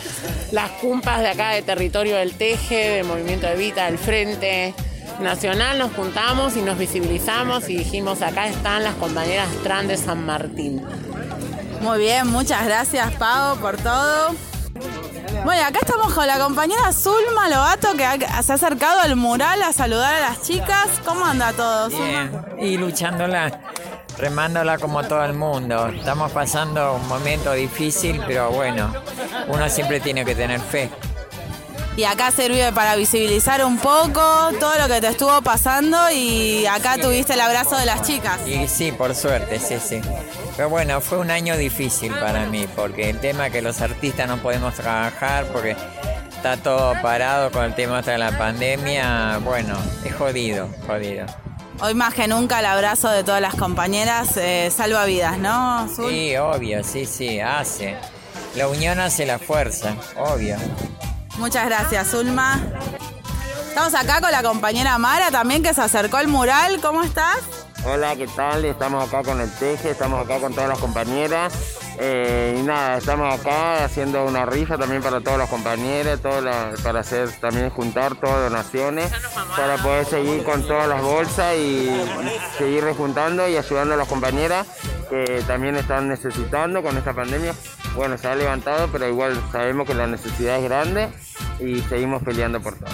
las 0.51 0.71
cumpas 0.71 1.21
de 1.21 1.29
acá 1.29 1.49
de 1.49 1.61
territorio 1.61 2.15
del 2.15 2.33
Teje, 2.33 2.89
del 2.91 3.05
Movimiento 3.05 3.47
de 3.47 3.55
Vita, 3.55 3.85
del 3.85 3.97
Frente 3.97 4.73
Nacional, 5.19 5.77
nos 5.77 5.91
juntamos 5.93 6.55
y 6.55 6.61
nos 6.61 6.77
visibilizamos 6.77 7.69
y 7.69 7.77
dijimos, 7.77 8.21
acá 8.21 8.47
están 8.47 8.83
las 8.83 8.95
compañeras 8.95 9.49
trans 9.63 9.87
de 9.89 9.97
San 9.97 10.25
Martín. 10.25 10.81
Muy 11.81 11.99
bien, 11.99 12.27
muchas 12.27 12.65
gracias, 12.65 13.11
Pau, 13.15 13.57
por 13.57 13.77
todo. 13.77 14.54
Bueno, 15.43 15.65
acá 15.65 15.79
estamos 15.81 16.13
con 16.13 16.27
la 16.27 16.37
compañera 16.37 16.91
Zulma 16.91 17.49
Lobato 17.49 17.93
que 17.93 18.25
se 18.43 18.51
ha 18.51 18.55
acercado 18.55 19.01
al 19.01 19.15
mural 19.15 19.61
a 19.61 19.71
saludar 19.73 20.15
a 20.15 20.19
las 20.19 20.41
chicas. 20.41 20.87
¿Cómo 21.05 21.25
anda 21.25 21.53
todo? 21.53 21.89
Bien, 21.89 22.45
y 22.59 22.77
luchándola, 22.77 23.59
remándola 24.17 24.77
como 24.77 25.03
todo 25.03 25.23
el 25.23 25.33
mundo. 25.33 25.87
Estamos 25.87 26.31
pasando 26.31 26.95
un 26.95 27.07
momento 27.07 27.51
difícil, 27.53 28.21
pero 28.27 28.51
bueno, 28.51 28.91
uno 29.47 29.69
siempre 29.69 29.99
tiene 29.99 30.25
que 30.25 30.35
tener 30.35 30.59
fe. 30.59 30.89
Y 31.97 32.03
acá 32.03 32.29
sirve 32.31 32.73
para 32.73 32.97
visibilizar 32.97 33.63
un 33.63 33.77
poco 33.77 34.21
todo 34.59 34.77
lo 34.77 34.87
que 34.93 34.99
te 34.99 35.07
estuvo 35.07 35.41
pasando 35.41 35.97
y 36.11 36.65
acá 36.65 36.97
tuviste 36.97 37.33
el 37.33 37.41
abrazo 37.41 37.77
de 37.77 37.85
las 37.85 38.01
chicas. 38.01 38.37
Y 38.45 38.67
sí, 38.67 38.91
por 38.91 39.15
suerte, 39.15 39.59
sí, 39.59 39.77
sí. 39.79 40.01
Pero 40.57 40.69
bueno, 40.69 40.99
fue 40.99 41.19
un 41.19 41.31
año 41.31 41.55
difícil 41.55 42.13
para 42.13 42.47
mí, 42.47 42.67
porque 42.75 43.09
el 43.09 43.19
tema 43.19 43.49
que 43.49 43.61
los 43.61 43.79
artistas 43.79 44.27
no 44.27 44.37
podemos 44.37 44.73
trabajar, 44.73 45.45
porque 45.53 45.77
está 46.29 46.57
todo 46.57 47.01
parado 47.01 47.49
con 47.49 47.63
el 47.63 47.73
tema 47.75 48.01
de 48.01 48.17
la 48.17 48.37
pandemia, 48.37 49.39
bueno, 49.43 49.77
es 50.03 50.13
jodido, 50.13 50.67
jodido. 50.85 51.25
Hoy 51.79 51.93
más 51.93 52.13
que 52.13 52.27
nunca 52.27 52.59
el 52.59 52.65
abrazo 52.65 53.09
de 53.09 53.23
todas 53.23 53.41
las 53.41 53.55
compañeras 53.55 54.35
eh, 54.35 54.69
salva 54.69 55.05
vidas, 55.05 55.37
¿no? 55.37 55.87
Sí, 55.87 56.35
obvio, 56.35 56.83
sí, 56.83 57.05
sí, 57.05 57.39
hace. 57.39 57.95
La 58.55 58.67
unión 58.67 58.99
hace 58.99 59.25
la 59.25 59.39
fuerza, 59.39 59.95
obvio. 60.17 60.57
Muchas 61.37 61.65
gracias, 61.65 62.09
Zulma. 62.09 62.59
Estamos 63.67 63.93
acá 63.93 64.21
con 64.21 64.31
la 64.31 64.41
compañera 64.41 64.97
Mara 64.97 65.31
también 65.31 65.61
que 65.61 65.73
se 65.73 65.81
acercó 65.81 66.17
al 66.17 66.27
mural. 66.27 66.79
¿Cómo 66.81 67.03
estás? 67.03 67.39
Hola, 67.85 68.15
¿qué 68.15 68.25
tal? 68.25 68.65
Estamos 68.65 69.07
acá 69.07 69.21
con 69.21 69.39
el 69.41 69.51
Teje, 69.51 69.91
estamos 69.91 70.23
acá 70.23 70.39
con 70.39 70.53
todas 70.53 70.69
las 70.69 70.79
compañeras. 70.79 71.53
Eh, 71.99 72.57
y 72.59 72.63
nada, 72.63 72.97
estamos 72.97 73.39
acá 73.39 73.85
haciendo 73.85 74.25
una 74.25 74.45
rifa 74.45 74.77
también 74.77 75.03
para 75.03 75.21
todos 75.21 75.37
los 75.37 75.49
compañeros, 75.49 76.19
para 76.21 76.99
hacer 76.99 77.29
también 77.39 77.69
juntar 77.69 78.15
todas 78.15 78.49
donaciones, 78.49 79.11
para 79.55 79.77
poder 79.77 80.05
seguir 80.05 80.43
con 80.43 80.65
todas 80.65 80.87
las 80.87 81.01
bolsas 81.01 81.55
y 81.57 81.89
seguir 82.57 82.83
rejuntando 82.83 83.47
y 83.47 83.55
ayudando 83.55 83.93
a 83.93 83.97
las 83.97 84.07
compañeras 84.07 84.65
que 85.09 85.43
también 85.45 85.75
están 85.75 86.07
necesitando 86.07 86.81
con 86.81 86.97
esta 86.97 87.13
pandemia. 87.13 87.53
Bueno, 87.95 88.17
se 88.17 88.27
ha 88.27 88.35
levantado, 88.35 88.89
pero 88.91 89.07
igual 89.07 89.41
sabemos 89.51 89.87
que 89.87 89.93
la 89.93 90.07
necesidad 90.07 90.57
es 90.57 90.63
grande 90.63 91.09
y 91.59 91.79
seguimos 91.81 92.21
peleando 92.23 92.61
por 92.61 92.77
todo. 92.77 92.89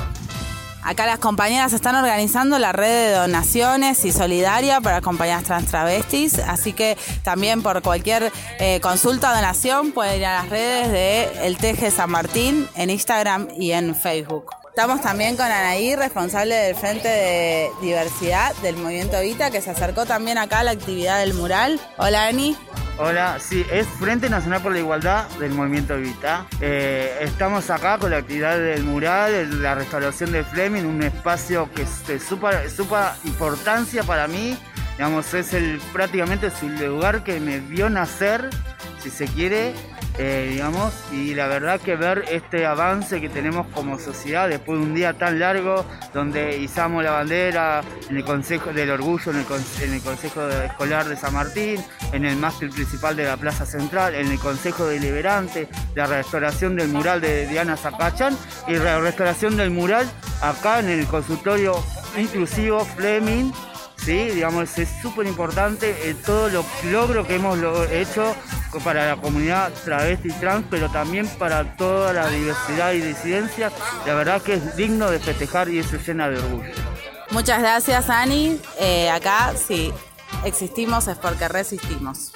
Acá 0.83 1.05
las 1.05 1.19
compañeras 1.19 1.73
están 1.73 1.95
organizando 1.95 2.57
la 2.57 2.71
red 2.71 3.09
de 3.09 3.11
donaciones 3.11 4.03
y 4.03 4.11
solidaria 4.11 4.81
para 4.81 5.01
compañeras 5.01 5.43
trans 5.43 5.67
travestis, 5.67 6.39
así 6.39 6.73
que 6.73 6.97
también 7.23 7.61
por 7.61 7.81
cualquier 7.83 8.31
eh, 8.59 8.79
consulta 8.81 9.31
o 9.31 9.35
donación 9.35 9.91
pueden 9.91 10.19
ir 10.19 10.25
a 10.25 10.41
las 10.41 10.49
redes 10.49 10.91
de 10.91 11.45
El 11.45 11.57
Teje 11.57 11.91
San 11.91 12.09
Martín 12.09 12.67
en 12.75 12.89
Instagram 12.89 13.47
y 13.59 13.73
en 13.73 13.95
Facebook. 13.95 14.49
Estamos 14.69 15.01
también 15.01 15.35
con 15.35 15.45
Anaí, 15.45 15.95
responsable 15.95 16.55
del 16.55 16.75
Frente 16.75 17.07
de 17.07 17.69
Diversidad 17.81 18.55
del 18.57 18.77
Movimiento 18.77 19.19
Vita, 19.19 19.51
que 19.51 19.61
se 19.61 19.69
acercó 19.69 20.05
también 20.05 20.37
acá 20.37 20.59
a 20.59 20.63
la 20.63 20.71
actividad 20.71 21.19
del 21.19 21.33
mural. 21.33 21.79
Hola, 21.97 22.27
Ani. 22.27 22.57
Hola, 22.97 23.39
sí, 23.39 23.65
es 23.71 23.87
Frente 23.87 24.29
Nacional 24.29 24.61
por 24.61 24.73
la 24.73 24.79
Igualdad 24.79 25.27
del 25.39 25.53
Movimiento 25.53 25.97
Vita. 25.97 26.45
Eh, 26.59 27.17
estamos 27.21 27.69
acá 27.69 27.97
con 27.97 28.11
la 28.11 28.17
actividad 28.17 28.59
del 28.59 28.83
mural, 28.83 29.61
la 29.61 29.75
restauración 29.75 30.31
de 30.31 30.43
Fleming, 30.43 30.83
un 30.83 31.01
espacio 31.01 31.69
que 31.73 31.83
es 31.83 32.05
de 32.05 32.19
súper 32.19 32.69
importancia 33.23 34.03
para 34.03 34.27
mí. 34.27 34.57
Digamos, 34.97 35.33
es 35.33 35.53
el 35.53 35.81
prácticamente 35.93 36.47
es 36.47 36.61
el 36.61 36.85
lugar 36.85 37.23
que 37.23 37.39
me 37.39 37.59
vio 37.59 37.89
nacer, 37.89 38.49
si 38.99 39.09
se 39.09 39.25
quiere, 39.25 39.73
eh, 40.17 40.49
digamos, 40.51 40.93
y 41.11 41.33
la 41.33 41.47
verdad 41.47 41.79
que 41.79 41.95
ver 41.95 42.25
este 42.29 42.65
avance 42.65 43.21
que 43.21 43.29
tenemos 43.29 43.67
como 43.67 43.97
sociedad 43.97 44.49
después 44.49 44.79
de 44.79 44.85
un 44.85 44.93
día 44.93 45.13
tan 45.13 45.39
largo 45.39 45.85
donde 46.13 46.57
izamos 46.57 47.03
la 47.03 47.11
bandera 47.11 47.81
en 48.09 48.17
el 48.17 48.23
Consejo 48.23 48.73
del 48.73 48.91
Orgullo, 48.91 49.31
en 49.31 49.37
el, 49.93 50.01
Consejo 50.01 50.47
Escolar 50.49 51.07
de 51.07 51.15
San 51.15 51.33
Martín, 51.33 51.83
en 52.11 52.25
el 52.25 52.35
mástil 52.35 52.69
principal 52.69 53.15
de 53.15 53.25
la 53.25 53.37
Plaza 53.37 53.65
Central, 53.65 54.15
en 54.15 54.31
el 54.31 54.39
Consejo 54.39 54.85
Deliberante, 54.85 55.69
la 55.95 56.07
restauración 56.07 56.75
del 56.75 56.89
mural 56.89 57.21
de 57.21 57.47
Diana 57.47 57.77
Zacachan 57.77 58.37
y 58.67 58.75
la 58.75 58.99
restauración 58.99 59.55
del 59.55 59.71
mural 59.71 60.09
acá 60.41 60.79
en 60.79 60.89
el 60.89 61.07
consultorio 61.07 61.81
inclusivo 62.17 62.83
Fleming 62.83 63.51
¿sí? 64.03 64.29
Digamos, 64.29 64.77
es 64.77 64.89
súper 65.01 65.27
importante 65.27 66.09
eh, 66.09 66.15
todo 66.25 66.49
lo 66.49 66.65
logro 66.89 67.25
que 67.25 67.35
hemos 67.35 67.57
hecho 67.91 68.35
para 68.83 69.07
la 69.07 69.21
comunidad 69.21 69.71
travesti 69.83 70.29
y 70.29 70.33
trans, 70.33 70.65
pero 70.69 70.89
también 70.89 71.27
para 71.27 71.75
toda 71.75 72.13
la 72.13 72.27
diversidad 72.29 72.93
y 72.93 73.01
disidencia. 73.01 73.71
La 74.05 74.13
verdad 74.13 74.41
que 74.41 74.53
es 74.55 74.75
digno 74.75 75.09
de 75.11 75.19
festejar 75.19 75.69
y 75.69 75.79
eso 75.79 75.97
llena 75.97 76.29
de 76.29 76.39
orgullo. 76.39 76.71
Muchas 77.31 77.59
gracias, 77.59 78.09
Ani. 78.09 78.59
Eh, 78.79 79.09
acá, 79.09 79.53
si 79.55 79.93
existimos 80.43 81.07
es 81.07 81.17
porque 81.17 81.47
resistimos. 81.47 82.33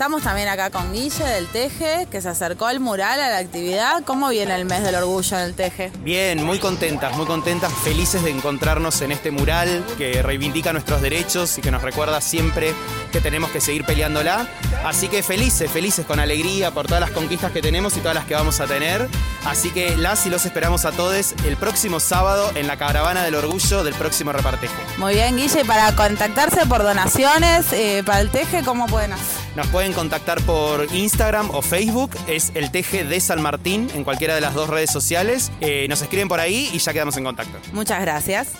Estamos 0.00 0.22
también 0.22 0.48
acá 0.48 0.70
con 0.70 0.94
Guille 0.94 1.22
del 1.24 1.46
Teje, 1.48 2.08
que 2.10 2.22
se 2.22 2.30
acercó 2.30 2.64
al 2.64 2.80
mural, 2.80 3.20
a 3.20 3.28
la 3.28 3.36
actividad. 3.36 4.02
¿Cómo 4.06 4.30
viene 4.30 4.54
el 4.54 4.64
mes 4.64 4.82
del 4.82 4.94
orgullo 4.94 5.36
en 5.36 5.44
el 5.44 5.52
Teje? 5.52 5.92
Bien, 6.02 6.42
muy 6.42 6.58
contentas, 6.58 7.14
muy 7.18 7.26
contentas, 7.26 7.70
felices 7.84 8.22
de 8.22 8.30
encontrarnos 8.30 9.02
en 9.02 9.12
este 9.12 9.30
mural 9.30 9.84
que 9.98 10.22
reivindica 10.22 10.72
nuestros 10.72 11.02
derechos 11.02 11.58
y 11.58 11.60
que 11.60 11.70
nos 11.70 11.82
recuerda 11.82 12.22
siempre 12.22 12.72
que 13.12 13.20
tenemos 13.20 13.50
que 13.50 13.60
seguir 13.60 13.84
peleándola. 13.84 14.48
Así 14.86 15.08
que 15.08 15.22
felices, 15.22 15.70
felices 15.70 16.06
con 16.06 16.18
alegría 16.18 16.70
por 16.70 16.86
todas 16.86 17.02
las 17.02 17.10
conquistas 17.10 17.52
que 17.52 17.60
tenemos 17.60 17.94
y 17.98 18.00
todas 18.00 18.14
las 18.14 18.24
que 18.24 18.32
vamos 18.32 18.58
a 18.60 18.66
tener. 18.66 19.06
Así 19.44 19.68
que 19.68 19.98
las 19.98 20.24
y 20.24 20.30
los 20.30 20.46
esperamos 20.46 20.86
a 20.86 20.92
todos 20.92 21.34
el 21.44 21.58
próximo 21.58 22.00
sábado 22.00 22.50
en 22.54 22.68
la 22.68 22.78
caravana 22.78 23.22
del 23.22 23.34
orgullo 23.34 23.84
del 23.84 23.92
próximo 23.92 24.32
reparteje. 24.32 24.72
Muy 24.96 25.12
bien, 25.12 25.36
Guille, 25.36 25.62
para 25.66 25.94
contactarse 25.94 26.64
por 26.64 26.84
donaciones 26.84 27.70
eh, 27.74 28.02
para 28.06 28.20
el 28.20 28.30
Teje, 28.30 28.64
¿cómo 28.64 28.86
pueden 28.86 29.12
hacer? 29.12 29.39
Nos 29.56 29.66
pueden 29.68 29.92
contactar 29.92 30.40
por 30.42 30.86
Instagram 30.94 31.50
o 31.50 31.62
Facebook, 31.62 32.10
es 32.28 32.52
el 32.54 32.70
Teje 32.70 33.04
de 33.04 33.20
San 33.20 33.42
Martín, 33.42 33.90
en 33.94 34.04
cualquiera 34.04 34.34
de 34.34 34.40
las 34.40 34.54
dos 34.54 34.70
redes 34.70 34.90
sociales. 34.90 35.50
Eh, 35.60 35.86
nos 35.88 36.00
escriben 36.02 36.28
por 36.28 36.40
ahí 36.40 36.70
y 36.72 36.78
ya 36.78 36.92
quedamos 36.92 37.16
en 37.16 37.24
contacto. 37.24 37.58
Muchas 37.72 38.00
gracias. 38.00 38.52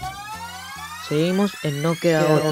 Seguimos 1.09 1.53
en 1.63 1.83
No 1.83 1.95
Queda 1.95 2.25
Otra. 2.25 2.51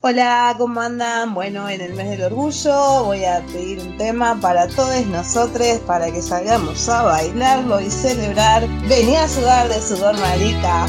Hola, 0.00 0.54
¿cómo 0.56 0.80
andan? 0.80 1.34
Bueno, 1.34 1.68
en 1.68 1.80
el 1.80 1.94
mes 1.94 2.10
del 2.10 2.22
orgullo 2.22 3.04
voy 3.04 3.24
a 3.24 3.40
pedir 3.52 3.80
un 3.80 3.96
tema 3.96 4.38
para 4.40 4.68
todos 4.68 5.04
nosotros 5.06 5.80
para 5.88 6.12
que 6.12 6.22
salgamos 6.22 6.88
a 6.88 7.02
bailarlo 7.02 7.80
y 7.80 7.90
celebrar. 7.90 8.66
Vení 8.88 9.16
a 9.16 9.26
sudar 9.26 9.68
de 9.68 9.80
sudor 9.80 10.16
marica. 10.18 10.86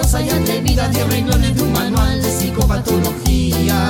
Escandalosas 0.00 0.24
y 0.24 0.30
atrevidas 0.30 0.92
de 0.92 1.04
renglones 1.04 1.54
de 1.54 1.62
un 1.62 1.72
manual 1.72 2.22
de 2.22 2.28
psicopatología. 2.28 3.88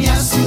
Gremio, 0.00 0.39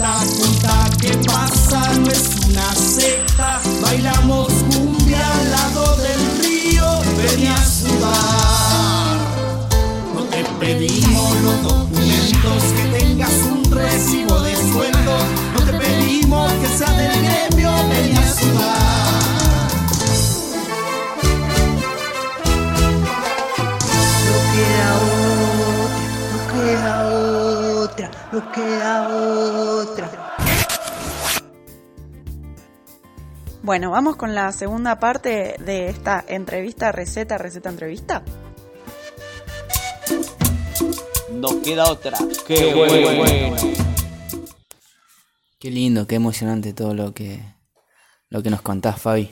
de 0.00 0.06
esta 0.06 0.18
conta 0.38 0.90
que 0.98 1.12
pasa, 1.28 1.92
no 1.98 2.10
es 2.10 2.30
una 2.48 2.74
secta. 2.74 3.60
Bailamos 3.82 4.48
cumbia 4.74 5.20
al 5.34 5.50
lado 5.50 5.96
del 5.96 6.42
río, 6.42 6.84
venía 7.16 7.54
a 7.54 7.64
sudar. 7.64 9.18
No 10.14 10.22
te 10.24 10.44
pedimos 10.58 11.40
los 11.42 11.62
documentos, 11.62 12.62
que 12.76 12.98
tengas 12.98 13.32
un 13.52 13.70
recibo 13.70 14.40
de 14.40 14.56
sueldo. 14.56 15.18
No 15.54 15.64
te 15.64 15.72
pedimos 15.72 16.50
que 16.52 16.68
sea 16.78 16.92
del 16.92 17.22
gremio, 17.22 17.70
venía 17.88 18.20
a 18.20 18.34
sudar. 18.34 19.19
Otra, 28.32 28.40
no 28.40 28.52
queda 28.52 29.08
otra. 29.08 30.36
Bueno, 33.62 33.90
vamos 33.90 34.16
con 34.16 34.34
la 34.34 34.52
segunda 34.52 34.98
parte 34.98 35.56
de 35.58 35.88
esta 35.88 36.24
entrevista, 36.26 36.92
receta, 36.92 37.36
receta, 37.38 37.68
entrevista. 37.68 38.22
Nos 41.32 41.54
queda 41.56 41.90
otra. 41.90 42.16
Qué 42.46 42.74
bueno. 42.74 43.56
Qué 45.58 45.70
lindo, 45.70 46.06
qué 46.06 46.14
emocionante 46.14 46.72
todo 46.72 46.94
lo 46.94 47.12
que, 47.12 47.42
lo 48.30 48.42
que 48.42 48.48
nos 48.48 48.62
contás, 48.62 49.00
Fabi. 49.00 49.30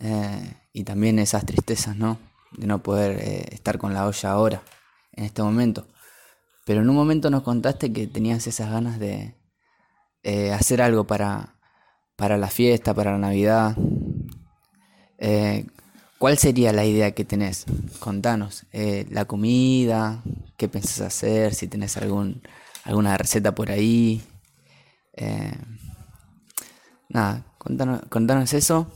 Eh, 0.00 0.54
y 0.72 0.82
también 0.82 1.20
esas 1.20 1.46
tristezas, 1.46 1.96
¿no? 1.96 2.18
De 2.50 2.66
no 2.66 2.82
poder 2.82 3.20
eh, 3.20 3.46
estar 3.52 3.78
con 3.78 3.94
la 3.94 4.06
olla 4.06 4.32
ahora, 4.32 4.62
en 5.12 5.24
este 5.24 5.42
momento. 5.44 5.86
Pero 6.64 6.80
en 6.80 6.88
un 6.88 6.96
momento 6.96 7.30
nos 7.30 7.42
contaste 7.42 7.92
que 7.92 8.06
tenías 8.06 8.46
esas 8.46 8.70
ganas 8.70 8.98
de 8.98 9.34
eh, 10.22 10.52
hacer 10.52 10.80
algo 10.80 11.06
para, 11.06 11.56
para 12.16 12.36
la 12.38 12.48
fiesta, 12.48 12.94
para 12.94 13.12
la 13.12 13.18
Navidad. 13.18 13.76
Eh, 15.18 15.66
¿Cuál 16.18 16.38
sería 16.38 16.72
la 16.72 16.84
idea 16.84 17.12
que 17.12 17.24
tenés? 17.24 17.64
Contanos. 17.98 18.64
Eh, 18.72 19.06
la 19.10 19.24
comida, 19.24 20.22
qué 20.56 20.68
pensás 20.68 21.00
hacer, 21.00 21.54
si 21.54 21.66
tenés 21.66 21.96
algún, 21.96 22.42
alguna 22.84 23.18
receta 23.18 23.54
por 23.54 23.70
ahí. 23.70 24.22
Nada, 27.08 27.44
contanos, 27.58 28.02
contanos 28.08 28.54
eso, 28.54 28.90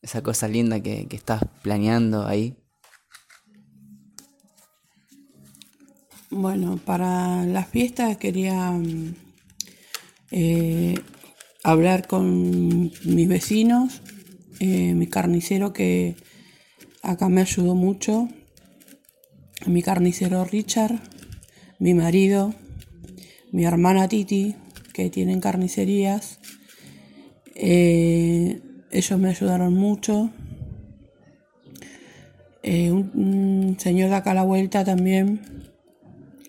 esa 0.00 0.22
cosa 0.22 0.48
linda 0.48 0.80
que, 0.80 1.06
que 1.06 1.16
estás 1.16 1.42
planeando 1.62 2.26
ahí. 2.26 2.56
Bueno, 6.34 6.80
para 6.82 7.44
las 7.44 7.68
fiestas 7.68 8.16
quería 8.16 8.70
mm, 8.70 9.14
eh, 10.30 10.94
hablar 11.62 12.06
con 12.06 12.90
mis 13.04 13.28
vecinos, 13.28 14.00
eh, 14.58 14.94
mi 14.94 15.08
carnicero 15.08 15.74
que 15.74 16.16
acá 17.02 17.28
me 17.28 17.42
ayudó 17.42 17.74
mucho, 17.74 18.30
mi 19.66 19.82
carnicero 19.82 20.46
Richard, 20.46 21.00
mi 21.78 21.92
marido, 21.92 22.54
mi 23.50 23.66
hermana 23.66 24.08
Titi, 24.08 24.56
que 24.94 25.10
tienen 25.10 25.38
carnicerías. 25.38 26.38
Eh, 27.54 28.58
ellos 28.90 29.18
me 29.20 29.28
ayudaron 29.28 29.74
mucho. 29.74 30.30
Un, 32.64 33.10
un 33.14 33.76
señor 33.78 34.08
de 34.08 34.16
acá 34.16 34.30
a 34.30 34.34
la 34.34 34.44
vuelta 34.44 34.82
también, 34.82 35.71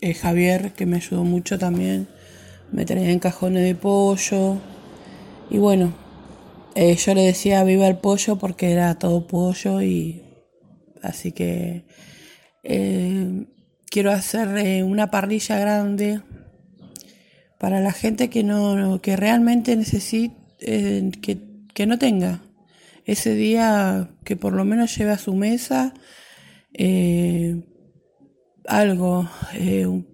eh, 0.04 0.14
Javier, 0.16 0.74
que 0.74 0.86
me 0.86 0.98
ayudó 0.98 1.24
mucho 1.24 1.58
también. 1.58 2.10
Me 2.74 2.86
traía 2.86 3.10
en 3.10 3.20
cajones 3.20 3.64
de 3.64 3.74
pollo. 3.74 4.58
Y 5.50 5.60
bueno, 5.60 5.94
eh, 6.76 6.96
yo 6.96 7.14
le 7.14 7.22
decía 7.22 7.64
viva 7.64 7.88
el 7.88 7.98
pollo 7.98 8.38
porque 8.38 8.74
era 8.74 8.96
todo 9.00 9.28
pollo 9.28 9.82
y 9.82 10.22
así 11.02 11.32
que 11.32 11.86
eh, 12.64 13.46
quiero 13.90 14.12
hacer 14.12 14.84
una 14.84 15.10
parrilla 15.10 15.58
grande 15.58 16.22
para 17.58 17.80
la 17.80 17.94
gente 17.94 18.30
que 18.30 18.44
no 18.44 19.00
que 19.02 19.16
realmente 19.16 19.76
necesite 19.78 20.36
que, 21.22 21.38
que 21.74 21.86
no 21.86 21.98
tenga 21.98 22.42
ese 23.06 23.36
día 23.36 24.10
que 24.26 24.36
por 24.36 24.54
lo 24.54 24.66
menos 24.66 24.98
lleve 24.98 25.12
a 25.12 25.18
su 25.18 25.34
mesa 25.34 25.94
algo 28.68 29.30
eh, 29.54 29.86
un, 29.86 30.06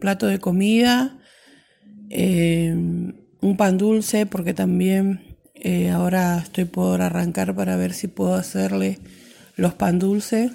plato 0.00 0.26
de 0.26 0.38
comida 0.38 1.18
eh, 2.10 2.72
un 2.72 3.56
pan 3.56 3.78
dulce 3.78 4.26
porque 4.26 4.54
también 4.54 5.38
eh, 5.54 5.90
ahora 5.90 6.38
estoy 6.38 6.64
por 6.64 7.00
arrancar 7.00 7.54
para 7.54 7.76
ver 7.76 7.92
si 7.94 8.08
puedo 8.08 8.34
hacerle 8.34 8.98
los 9.56 9.74
pan 9.74 9.98
dulce 9.98 10.50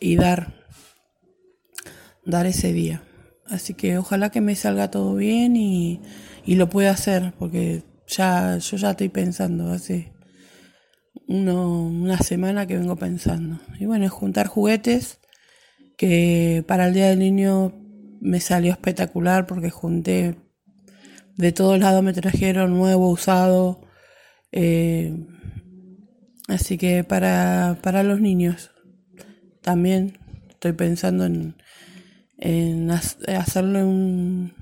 y 0.00 0.16
dar 0.16 0.54
dar 2.24 2.46
ese 2.46 2.72
día 2.72 3.02
así 3.46 3.74
que 3.74 3.98
ojalá 3.98 4.30
que 4.30 4.40
me 4.40 4.54
salga 4.54 4.90
todo 4.90 5.14
bien 5.14 5.56
y, 5.56 6.00
y 6.44 6.54
lo 6.54 6.68
pueda 6.68 6.90
hacer 6.90 7.34
porque 7.38 7.82
ya 8.06 8.58
yo 8.58 8.76
ya 8.76 8.90
estoy 8.90 9.08
pensando 9.08 9.70
hace 9.70 10.12
una 11.26 12.18
semana 12.18 12.66
que 12.66 12.76
vengo 12.76 12.96
pensando. 12.96 13.58
Y 13.78 13.86
bueno, 13.86 14.08
juntar 14.08 14.46
juguetes, 14.46 15.18
que 15.96 16.64
para 16.66 16.88
el 16.88 16.94
Día 16.94 17.08
del 17.08 17.18
Niño 17.18 17.72
me 18.20 18.40
salió 18.40 18.72
espectacular 18.72 19.46
porque 19.46 19.70
junté 19.70 20.36
de 21.36 21.52
todos 21.52 21.78
lados, 21.78 22.02
me 22.02 22.12
trajeron 22.12 22.74
nuevo, 22.74 23.10
usado. 23.10 23.80
Eh, 24.52 25.16
así 26.48 26.78
que 26.78 27.04
para, 27.04 27.78
para 27.82 28.02
los 28.02 28.20
niños 28.20 28.70
también 29.62 30.18
estoy 30.50 30.72
pensando 30.72 31.24
en, 31.24 31.56
en 32.38 32.90
hacerle 32.90 33.84
un, 33.84 34.52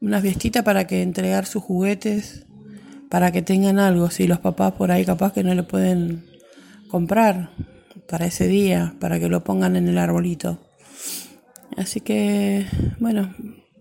una 0.00 0.20
fiestita 0.20 0.64
para 0.64 0.86
que 0.86 1.02
entregar 1.02 1.46
sus 1.46 1.62
juguetes, 1.62 2.46
para 3.10 3.32
que 3.32 3.42
tengan 3.42 3.78
algo. 3.78 4.10
Si 4.10 4.26
los 4.26 4.38
papás 4.38 4.72
por 4.72 4.90
ahí 4.90 5.04
capaz 5.04 5.32
que 5.32 5.44
no 5.44 5.54
le 5.54 5.62
pueden 5.62 6.24
comprar 6.88 7.50
para 8.10 8.26
ese 8.26 8.48
día, 8.48 8.96
para 8.98 9.20
que 9.20 9.28
lo 9.28 9.44
pongan 9.44 9.76
en 9.76 9.86
el 9.86 9.96
arbolito. 9.96 10.58
Así 11.76 12.00
que, 12.00 12.66
bueno, 12.98 13.32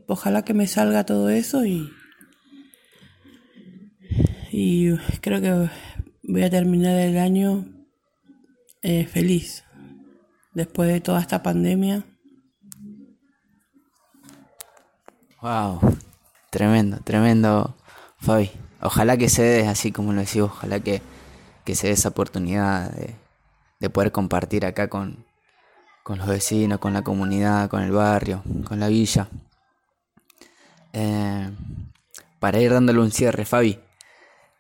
ojalá 0.06 0.44
que 0.44 0.54
me 0.54 0.68
salga 0.68 1.04
todo 1.04 1.30
eso 1.30 1.66
y, 1.66 1.90
y 4.52 4.96
creo 5.22 5.42
que 5.42 5.70
voy 6.22 6.44
a 6.44 6.50
terminar 6.52 6.96
el 7.00 7.18
año 7.18 7.66
eh, 8.84 9.08
feliz 9.08 9.64
después 10.54 10.90
de 10.90 11.02
toda 11.02 11.22
esta 11.22 11.42
pandemia. 11.42 12.06
Wow, 15.42 15.80
tremendo, 16.52 17.00
tremendo, 17.04 17.76
Fabi. 18.20 18.52
Ojalá 18.82 19.18
que 19.18 19.28
se 19.28 19.42
dé 19.42 19.68
así 19.68 19.92
como 19.92 20.14
lo 20.14 20.20
decís, 20.22 20.42
ojalá 20.42 20.80
que, 20.80 21.02
que 21.66 21.74
se 21.74 21.88
dé 21.88 21.94
esa 21.94 22.10
oportunidad 22.10 22.92
de, 22.92 23.16
de 23.80 23.90
poder 23.90 24.12
compartir 24.12 24.66
acá 24.66 24.90
con, 24.90 25.26
con 26.04 26.18
los 26.18 26.28
vecinos, 26.28 26.80
con 26.80 26.94
la 26.94 27.02
comunidad, 27.02 27.70
con 27.70 27.82
el 27.82 27.92
barrio, 27.92 28.44
con 28.66 28.80
la 28.80 28.88
villa. 28.88 29.30
Eh, 30.94 31.50
para 32.40 32.60
ir 32.60 32.72
dándole 32.72 33.00
un 33.00 33.12
cierre, 33.12 33.46
Fabi, 33.46 33.80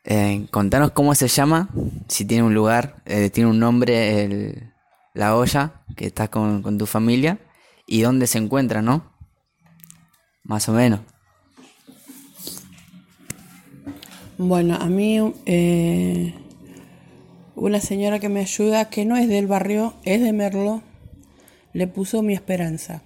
eh, 0.03 0.47
contanos 0.51 0.91
cómo 0.91 1.15
se 1.15 1.27
llama, 1.27 1.69
si 2.07 2.25
tiene 2.25 2.43
un 2.43 2.53
lugar, 2.53 3.01
eh, 3.05 3.29
tiene 3.29 3.49
un 3.49 3.59
nombre 3.59 4.73
la 5.13 5.35
olla 5.35 5.81
que 5.95 6.07
estás 6.07 6.29
con, 6.29 6.61
con 6.61 6.77
tu 6.77 6.85
familia 6.85 7.39
y 7.85 8.01
dónde 8.01 8.27
se 8.27 8.37
encuentra, 8.37 8.81
¿no? 8.81 9.11
Más 10.43 10.69
o 10.69 10.73
menos. 10.73 11.01
Bueno, 14.37 14.75
a 14.75 14.85
mí 14.85 15.19
una 17.59 17.81
señora 17.81 18.19
que 18.19 18.29
me 18.29 18.39
ayuda, 18.39 18.89
que 18.89 19.05
no 19.05 19.17
es 19.17 19.27
del 19.27 19.47
barrio, 19.47 19.93
es 20.05 20.21
de 20.21 20.31
Merlo, 20.31 20.81
le 21.73 21.87
puso 21.87 22.21
mi 22.21 22.33
esperanza. 22.33 23.03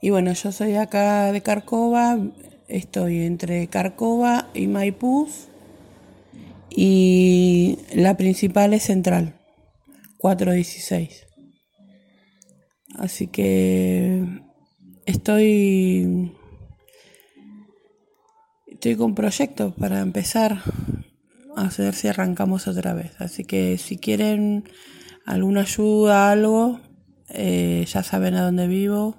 Y 0.00 0.10
bueno, 0.10 0.32
yo 0.32 0.50
soy 0.50 0.74
acá 0.74 1.30
de 1.30 1.42
Carcova, 1.42 2.18
estoy 2.66 3.20
entre 3.20 3.68
Carcova 3.68 4.50
y 4.52 4.66
Maipú 4.66 5.28
y 6.70 7.78
la 7.94 8.16
principal 8.16 8.74
es 8.74 8.82
Central, 8.82 9.36
416. 10.18 11.26
Así 12.98 13.28
que 13.28 14.24
estoy 15.06 16.32
estoy 18.66 18.96
con 18.96 19.14
proyectos 19.14 19.72
para 19.74 20.00
empezar 20.00 20.62
a 21.56 21.68
ver 21.78 21.94
si 21.94 22.08
arrancamos 22.08 22.66
otra 22.66 22.94
vez. 22.94 23.12
Así 23.18 23.44
que 23.44 23.78
si 23.78 23.98
quieren 23.98 24.64
alguna 25.26 25.62
ayuda, 25.62 26.30
algo, 26.30 26.80
eh, 27.28 27.86
ya 27.88 28.02
saben 28.02 28.34
a 28.34 28.42
dónde 28.42 28.66
vivo, 28.66 29.16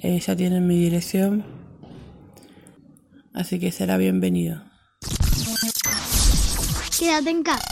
eh, 0.00 0.20
ya 0.20 0.36
tienen 0.36 0.66
mi 0.66 0.76
dirección. 0.76 1.44
Así 3.32 3.58
que 3.58 3.72
será 3.72 3.96
bienvenido. 3.96 4.62
Quédate 6.98 7.30
en 7.30 7.42
casa. 7.42 7.66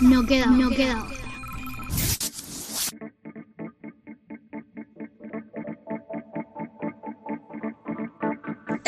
No 0.00 0.24
queda, 0.24 0.46
no 0.46 0.70
queda. 0.70 1.11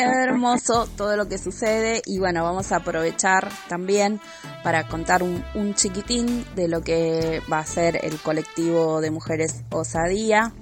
Hermoso 0.05 0.87
todo 0.97 1.17
lo 1.17 1.27
que 1.27 1.37
sucede 1.37 2.01
y 2.05 2.19
bueno, 2.19 2.43
vamos 2.43 2.71
a 2.71 2.77
aprovechar 2.77 3.49
también 3.67 4.19
para 4.63 4.87
contar 4.87 5.23
un, 5.23 5.73
chiquitín 5.75 6.45
de 6.55 6.67
lo 6.67 6.81
que 6.81 7.41
va 7.51 7.59
a 7.59 7.65
ser 7.65 7.99
el 8.03 8.19
colectivo 8.19 9.01
de 9.01 9.11
mujeres 9.11 9.63
Osadía. 9.71 10.53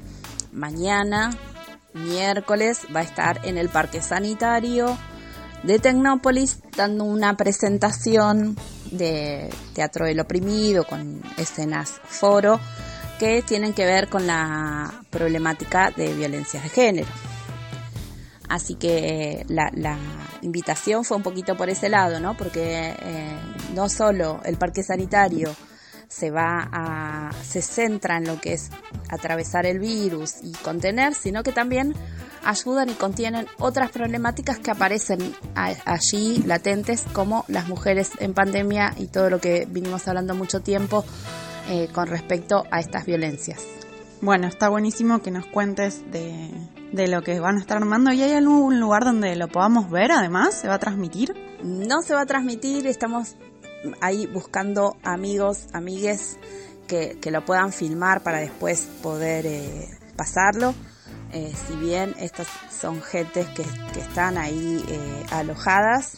Mañana, 0.52 1.32
miércoles, 1.94 2.82
va 2.96 3.02
a 3.02 3.04
estar 3.04 3.40
en 3.44 3.58
el 3.58 3.70
Parque 3.70 4.02
Sanitario 4.02 4.98
de 5.64 5.80
Tecnópolis 5.80 6.60
dando 6.76 7.06
una 7.06 7.36
presentación 7.38 8.58
de 8.92 9.50
Teatro 9.74 10.06
del 10.06 10.20
Oprimido 10.20 10.84
con 10.86 11.22
escenas 11.38 12.02
foro 12.04 12.60
que 13.20 13.42
tienen 13.42 13.74
que 13.74 13.86
ver 13.86 14.10
con 14.10 14.28
la 14.28 14.92
problemática 15.10 15.92
de 15.92 16.14
violencias 16.14 16.64
de 16.64 16.70
género. 16.70 17.33
Así 18.54 18.76
que 18.76 19.44
la, 19.48 19.98
invitación 20.44 21.04
fue 21.04 21.18
un 21.18 21.24
poquito 21.24 21.58
por 21.58 21.72
ese 21.72 21.90
lado, 21.90 22.20
¿no? 22.20 22.38
Porque 22.38 22.94
eh, 23.02 23.38
no 23.74 23.90
solo 23.90 24.42
el 24.46 24.58
parque 24.58 24.84
sanitario 24.84 25.56
se 26.08 26.30
va 26.30 26.70
a, 26.72 27.32
se 27.44 27.64
centra 27.64 28.18
en 28.18 28.28
lo 28.28 28.40
que 28.40 28.54
es 28.54 28.70
atravesar 29.10 29.66
el 29.66 29.80
virus 29.80 30.36
y 30.44 30.52
contener, 30.52 31.16
sino 31.16 31.42
que 31.42 31.52
también 31.52 31.96
ayudan 32.44 32.90
y 32.90 32.94
contienen 32.94 33.48
otras 33.58 33.90
problemáticas 33.90 34.60
que 34.60 34.70
aparecen 34.70 35.34
allí 35.56 36.44
latentes, 36.46 37.06
como 37.12 37.46
las 37.48 37.68
mujeres 37.68 38.12
en 38.20 38.36
pandemia 38.36 38.94
y 38.98 39.08
todo 39.08 39.32
lo 39.32 39.40
que 39.42 39.66
vinimos 39.68 40.08
hablando 40.08 40.36
mucho 40.36 40.60
tiempo 40.60 41.04
eh, 41.70 41.90
con 41.92 42.06
respecto 42.06 42.66
a 42.70 42.80
estas 42.80 43.08
violencias. 43.08 43.83
Bueno, 44.24 44.48
está 44.48 44.70
buenísimo 44.70 45.22
que 45.22 45.32
nos 45.32 45.46
cuentes 45.48 46.10
de, 46.10 46.50
de 46.94 47.10
lo 47.10 47.24
que 47.24 47.42
van 47.42 47.58
a 47.58 47.60
estar 47.60 47.76
armando. 47.76 48.14
¿Y 48.14 48.22
hay 48.22 48.32
algún 48.32 48.80
lugar 48.80 49.04
donde 49.04 49.36
lo 49.36 49.50
podamos 49.50 49.90
ver 49.92 50.14
además? 50.14 50.54
¿Se 50.54 50.70
va 50.70 50.76
a 50.76 50.80
transmitir? 50.80 51.36
No 51.62 52.02
se 52.04 52.14
va 52.14 52.22
a 52.22 52.26
transmitir, 52.26 52.88
estamos 52.88 53.36
ahí 54.00 54.26
buscando 54.28 54.96
amigos, 55.04 55.68
amigues 55.74 56.40
que, 56.88 57.18
que 57.20 57.32
lo 57.32 57.44
puedan 57.44 57.74
filmar 57.74 58.24
para 58.24 58.38
después 58.38 58.88
poder 59.02 59.46
eh, 59.46 59.90
pasarlo. 60.16 60.74
Eh, 61.34 61.52
si 61.68 61.76
bien 61.76 62.16
estas 62.18 62.48
son 62.72 63.02
gentes 63.02 63.46
que, 63.50 63.66
que 63.94 64.00
están 64.00 64.38
ahí 64.38 64.82
eh, 64.88 65.26
alojadas, 65.32 66.18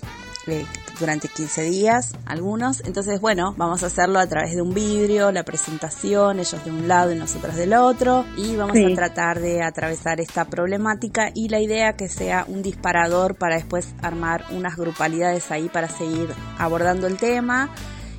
durante 0.99 1.27
15 1.27 1.63
días, 1.63 2.15
algunos. 2.25 2.81
Entonces, 2.85 3.19
bueno, 3.19 3.53
vamos 3.57 3.83
a 3.83 3.87
hacerlo 3.87 4.19
a 4.19 4.27
través 4.27 4.55
de 4.55 4.61
un 4.61 4.73
vidrio, 4.73 5.31
la 5.31 5.43
presentación, 5.43 6.39
ellos 6.39 6.63
de 6.63 6.71
un 6.71 6.87
lado 6.87 7.11
y 7.11 7.15
nosotros 7.15 7.55
del 7.55 7.73
otro. 7.73 8.25
Y 8.37 8.55
vamos 8.55 8.77
a 8.77 8.95
tratar 8.95 9.39
de 9.39 9.63
atravesar 9.63 10.19
esta 10.19 10.45
problemática 10.45 11.31
y 11.33 11.49
la 11.49 11.59
idea 11.59 11.93
que 11.93 12.07
sea 12.07 12.45
un 12.47 12.61
disparador 12.61 13.35
para 13.35 13.55
después 13.55 13.93
armar 14.01 14.45
unas 14.51 14.75
grupalidades 14.75 15.51
ahí 15.51 15.69
para 15.69 15.89
seguir 15.89 16.29
abordando 16.57 17.07
el 17.07 17.17
tema 17.17 17.69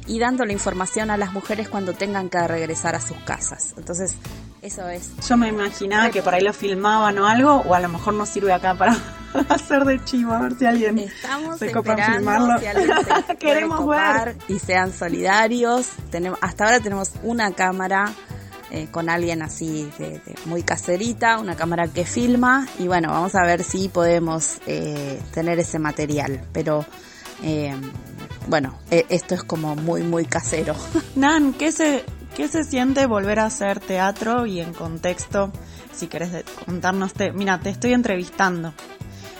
y 0.06 0.18
dando 0.18 0.44
la 0.44 0.52
información 0.52 1.10
a 1.10 1.16
las 1.16 1.32
mujeres 1.32 1.68
cuando 1.68 1.92
tengan 1.92 2.28
que 2.28 2.38
regresar 2.46 2.94
a 2.94 3.00
sus 3.00 3.16
casas. 3.18 3.74
Entonces, 3.76 4.16
eso 4.66 4.88
es. 4.88 5.10
Yo 5.28 5.36
me 5.36 5.48
imaginaba 5.48 6.10
que 6.10 6.22
por 6.22 6.34
ahí 6.34 6.42
lo 6.42 6.52
filmaban 6.52 7.16
o 7.18 7.26
algo, 7.26 7.62
o 7.66 7.74
a 7.74 7.80
lo 7.80 7.88
mejor 7.88 8.14
no 8.14 8.26
sirve 8.26 8.52
acá 8.52 8.74
para 8.74 8.96
hacer 9.48 9.84
de 9.84 10.02
chivo, 10.04 10.32
a 10.32 10.40
ver 10.40 10.58
si 10.58 10.66
alguien 10.66 10.98
Estamos 10.98 11.58
se 11.58 11.70
copa 11.70 11.96
filmarlo. 11.96 12.58
Si 12.58 12.66
alguien 12.66 12.90
se 13.26 13.36
Queremos 13.38 13.86
ver. 13.86 14.36
Y 14.48 14.58
sean 14.58 14.92
solidarios. 14.92 15.90
Tenemos, 16.10 16.38
hasta 16.42 16.64
ahora 16.64 16.80
tenemos 16.80 17.12
una 17.22 17.52
cámara 17.52 18.12
eh, 18.72 18.88
con 18.90 19.08
alguien 19.08 19.42
así 19.42 19.88
de, 19.98 20.20
muy 20.46 20.64
caserita, 20.64 21.38
una 21.38 21.54
cámara 21.54 21.86
que 21.86 22.04
filma 22.04 22.66
y 22.80 22.88
bueno, 22.88 23.10
vamos 23.10 23.36
a 23.36 23.42
ver 23.42 23.62
si 23.62 23.88
podemos 23.88 24.58
eh, 24.66 25.20
tener 25.32 25.60
ese 25.60 25.78
material. 25.78 26.40
Pero 26.52 26.84
eh, 27.44 27.72
bueno, 28.48 28.76
esto 28.90 29.36
es 29.36 29.44
como 29.44 29.76
muy, 29.76 30.02
muy 30.02 30.24
casero. 30.24 30.74
Nan, 31.14 31.52
¿qué 31.52 31.70
se, 31.70 32.04
¿Qué 32.36 32.48
se 32.48 32.64
siente 32.64 33.06
volver 33.06 33.38
a 33.38 33.46
hacer 33.46 33.80
teatro 33.80 34.44
y 34.44 34.60
en 34.60 34.74
contexto, 34.74 35.50
si 35.92 36.06
querés 36.06 36.44
contarnos, 36.66 37.14
te, 37.14 37.32
mira, 37.32 37.58
te 37.60 37.70
estoy 37.70 37.94
entrevistando. 37.94 38.74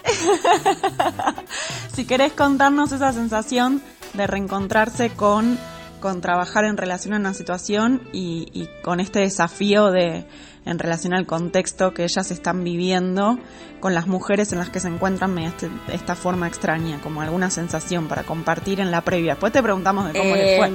si 1.95 2.07
querés 2.07 2.33
contarnos 2.33 2.93
esa 2.93 3.13
sensación 3.13 3.83
de 4.15 4.27
reencontrarse 4.27 5.11
con 5.11 5.59
con 6.01 6.21
trabajar 6.21 6.65
en 6.65 6.77
relación 6.77 7.15
a 7.15 7.17
una 7.17 7.35
situación 7.35 8.03
y, 8.13 8.69
con 8.83 9.01
este 9.01 9.21
desafío 9.21 9.91
de 9.91 10.25
en 10.65 10.79
relación 10.79 11.15
al 11.15 11.27
contexto 11.27 11.95
que 11.95 12.05
ellas 12.05 12.31
están 12.31 12.65
viviendo 12.65 13.39
con 13.81 13.95
las 13.95 14.07
mujeres 14.07 14.53
en 14.53 14.59
las 14.59 14.69
que 14.69 14.81
se 14.81 14.89
encuentran 14.89 15.35
de 15.35 15.47
este, 15.47 15.71
esta 15.93 16.15
forma 16.17 16.49
extraña, 16.49 17.01
como 17.01 17.23
alguna 17.23 17.51
sensación 17.51 18.09
para 18.09 18.25
compartir 18.25 18.81
en 18.81 18.91
la 18.91 19.03
previa. 19.03 19.33
Después 19.33 19.53
te 19.53 19.63
preguntamos 19.63 20.13
de 20.13 20.19
cómo 20.19 20.35
les 20.35 20.59
fue. 20.59 20.71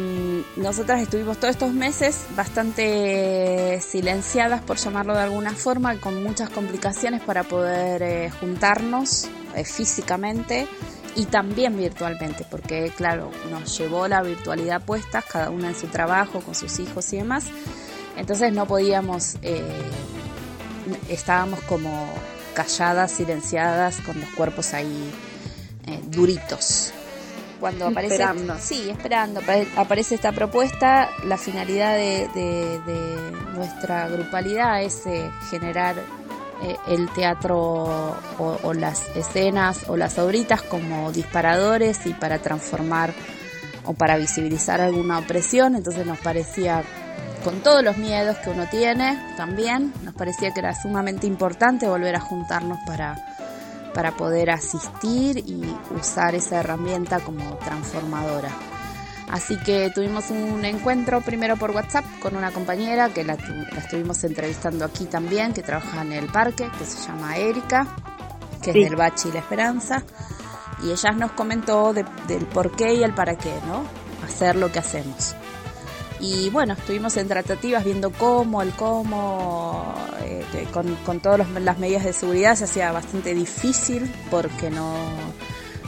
Nosotras 0.55 1.01
estuvimos 1.01 1.37
todos 1.37 1.51
estos 1.51 1.73
meses 1.73 2.25
bastante 2.35 3.79
silenciadas, 3.81 4.61
por 4.61 4.77
llamarlo 4.77 5.13
de 5.13 5.21
alguna 5.21 5.51
forma, 5.51 5.99
con 5.99 6.23
muchas 6.23 6.49
complicaciones 6.49 7.21
para 7.21 7.43
poder 7.43 8.01
eh, 8.01 8.31
juntarnos 8.39 9.29
eh, 9.55 9.63
físicamente 9.63 10.67
y 11.15 11.25
también 11.25 11.77
virtualmente, 11.77 12.45
porque 12.49 12.91
claro, 12.95 13.31
nos 13.49 13.77
llevó 13.77 14.07
la 14.07 14.21
virtualidad 14.21 14.81
puesta, 14.81 15.21
cada 15.21 15.49
una 15.49 15.69
en 15.69 15.75
su 15.75 15.87
trabajo, 15.87 16.41
con 16.41 16.55
sus 16.55 16.79
hijos 16.79 17.11
y 17.13 17.17
demás. 17.17 17.45
Entonces 18.17 18.53
no 18.53 18.65
podíamos, 18.65 19.35
eh, 19.41 19.63
estábamos 21.09 21.61
como 21.61 22.07
calladas, 22.53 23.11
silenciadas, 23.11 23.97
con 24.01 24.19
los 24.19 24.29
cuerpos 24.31 24.73
ahí 24.73 25.11
duritos. 26.09 26.93
Cuando 27.61 27.87
aparece, 27.87 28.15
Esperando. 28.15 28.55
sí, 28.59 28.89
esperando, 28.89 29.39
apare- 29.39 29.67
aparece 29.77 30.15
esta 30.15 30.33
propuesta, 30.33 31.09
la 31.23 31.37
finalidad 31.37 31.95
de, 31.95 32.27
de- 32.35 32.79
de 32.85 33.31
nuestra 33.55 34.09
grupalidad 34.09 34.81
es 34.83 35.05
eh, 35.05 35.31
generar 35.49 35.95
eh, 36.63 36.75
el 36.87 37.07
teatro 37.13 37.57
o, 38.37 38.57
o 38.63 38.73
las 38.73 39.03
escenas 39.15 39.79
o 39.87 39.95
las 39.95 40.17
obritas 40.19 40.61
como 40.63 41.11
disparadores 41.13 42.05
y 42.05 42.13
para 42.13 42.39
transformar 42.39 43.13
o 43.85 43.93
para 43.93 44.17
visibilizar 44.17 44.79
alguna 44.81 45.17
opresión, 45.19 45.75
entonces 45.75 46.05
nos 46.05 46.19
parecía 46.19 46.83
con 47.43 47.61
todos 47.61 47.83
los 47.83 47.97
miedos 47.97 48.37
que 48.37 48.51
uno 48.51 48.67
tiene 48.69 49.17
también, 49.37 49.91
nos 50.03 50.13
parecía 50.13 50.51
que 50.53 50.59
era 50.59 50.79
sumamente 50.79 51.25
importante 51.25 51.87
volver 51.87 52.15
a 52.15 52.19
juntarnos 52.19 52.77
para, 52.85 53.30
para 53.93 54.15
poder 54.15 54.49
asistir 54.51 55.37
y 55.37 55.75
usar 55.99 56.35
esa 56.35 56.59
herramienta 56.59 57.19
como 57.19 57.55
transformadora. 57.57 58.49
Así 59.29 59.57
que 59.59 59.89
tuvimos 59.95 60.29
un 60.29 60.65
encuentro 60.65 61.21
primero 61.21 61.55
por 61.55 61.71
WhatsApp 61.71 62.03
con 62.21 62.35
una 62.35 62.51
compañera 62.51 63.09
que 63.09 63.23
la, 63.23 63.35
la 63.71 63.79
estuvimos 63.79 64.21
entrevistando 64.25 64.83
aquí 64.83 65.05
también, 65.05 65.53
que 65.53 65.61
trabaja 65.63 66.01
en 66.01 66.11
el 66.11 66.25
parque, 66.27 66.69
que 66.77 66.85
se 66.85 67.07
llama 67.07 67.37
Erika, 67.37 67.87
que 68.61 68.73
Sí. 68.73 68.81
es 68.83 68.89
del 68.89 68.95
Bachi 68.97 69.29
y 69.29 69.31
la 69.31 69.39
Esperanza. 69.39 70.03
Y 70.83 70.91
ella 70.91 71.11
nos 71.11 71.31
comentó 71.31 71.93
de- 71.93 72.05
del 72.27 72.45
por 72.45 72.71
qué 72.75 72.93
y 72.93 73.03
el 73.03 73.13
para 73.13 73.35
qué, 73.37 73.53
¿no? 73.67 73.83
Hacer 74.25 74.55
lo 74.57 74.71
que 74.71 74.79
hacemos. 74.79 75.35
Y 76.21 76.51
bueno, 76.51 76.73
estuvimos 76.73 77.17
en 77.17 77.27
tratativas 77.27 77.83
viendo 77.83 78.11
cómo, 78.11 78.61
el 78.61 78.71
cómo, 78.73 79.95
eh, 80.21 80.67
con, 80.71 80.95
con 80.97 81.19
todas 81.19 81.49
las 81.49 81.79
medidas 81.79 82.03
de 82.03 82.13
seguridad 82.13 82.55
se 82.55 82.65
hacía 82.65 82.91
bastante 82.91 83.33
difícil 83.33 84.09
porque 84.29 84.69
no, 84.69 84.95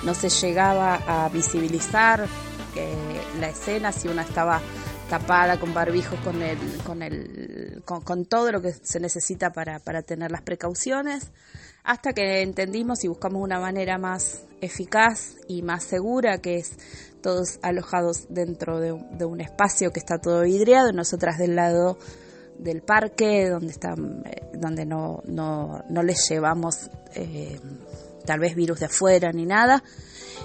no 0.03 0.13
se 0.15 0.29
llegaba 0.29 0.95
a 1.07 1.29
visibilizar 1.29 2.25
eh, 2.75 3.21
la 3.39 3.49
escena 3.49 3.91
si 3.91 4.07
una 4.07 4.23
estaba 4.23 4.59
tapada 5.07 5.59
con 5.59 5.73
barbijo 5.73 6.15
con 6.23 6.41
el 6.41 6.57
con 6.83 7.03
el 7.03 7.83
con, 7.85 8.01
con 8.01 8.25
todo 8.25 8.51
lo 8.51 8.61
que 8.61 8.71
se 8.71 8.99
necesita 8.99 9.51
para, 9.51 9.77
para 9.79 10.01
tener 10.01 10.31
las 10.31 10.41
precauciones 10.41 11.27
hasta 11.83 12.13
que 12.13 12.41
entendimos 12.41 13.03
y 13.03 13.07
buscamos 13.07 13.41
una 13.43 13.59
manera 13.59 13.97
más 13.97 14.43
eficaz 14.61 15.35
y 15.47 15.61
más 15.61 15.83
segura 15.83 16.37
que 16.37 16.57
es 16.57 16.71
todos 17.21 17.59
alojados 17.61 18.25
dentro 18.29 18.79
de, 18.79 18.91
un- 18.93 19.17
de 19.17 19.25
un 19.25 19.41
espacio 19.41 19.91
que 19.91 19.99
está 19.99 20.17
todo 20.19 20.41
vidriado 20.43 20.91
nosotras 20.93 21.37
del 21.37 21.55
lado 21.55 21.97
del 22.57 22.81
parque 22.81 23.49
donde 23.49 23.71
están 23.71 24.23
eh, 24.25 24.41
donde 24.53 24.85
no, 24.85 25.21
no, 25.25 25.83
no 25.89 26.03
les 26.03 26.29
llevamos 26.29 26.89
eh, 27.15 27.59
tal 28.25 28.39
vez 28.39 28.55
virus 28.55 28.79
de 28.79 28.85
afuera 28.85 29.31
ni 29.33 29.45
nada. 29.45 29.83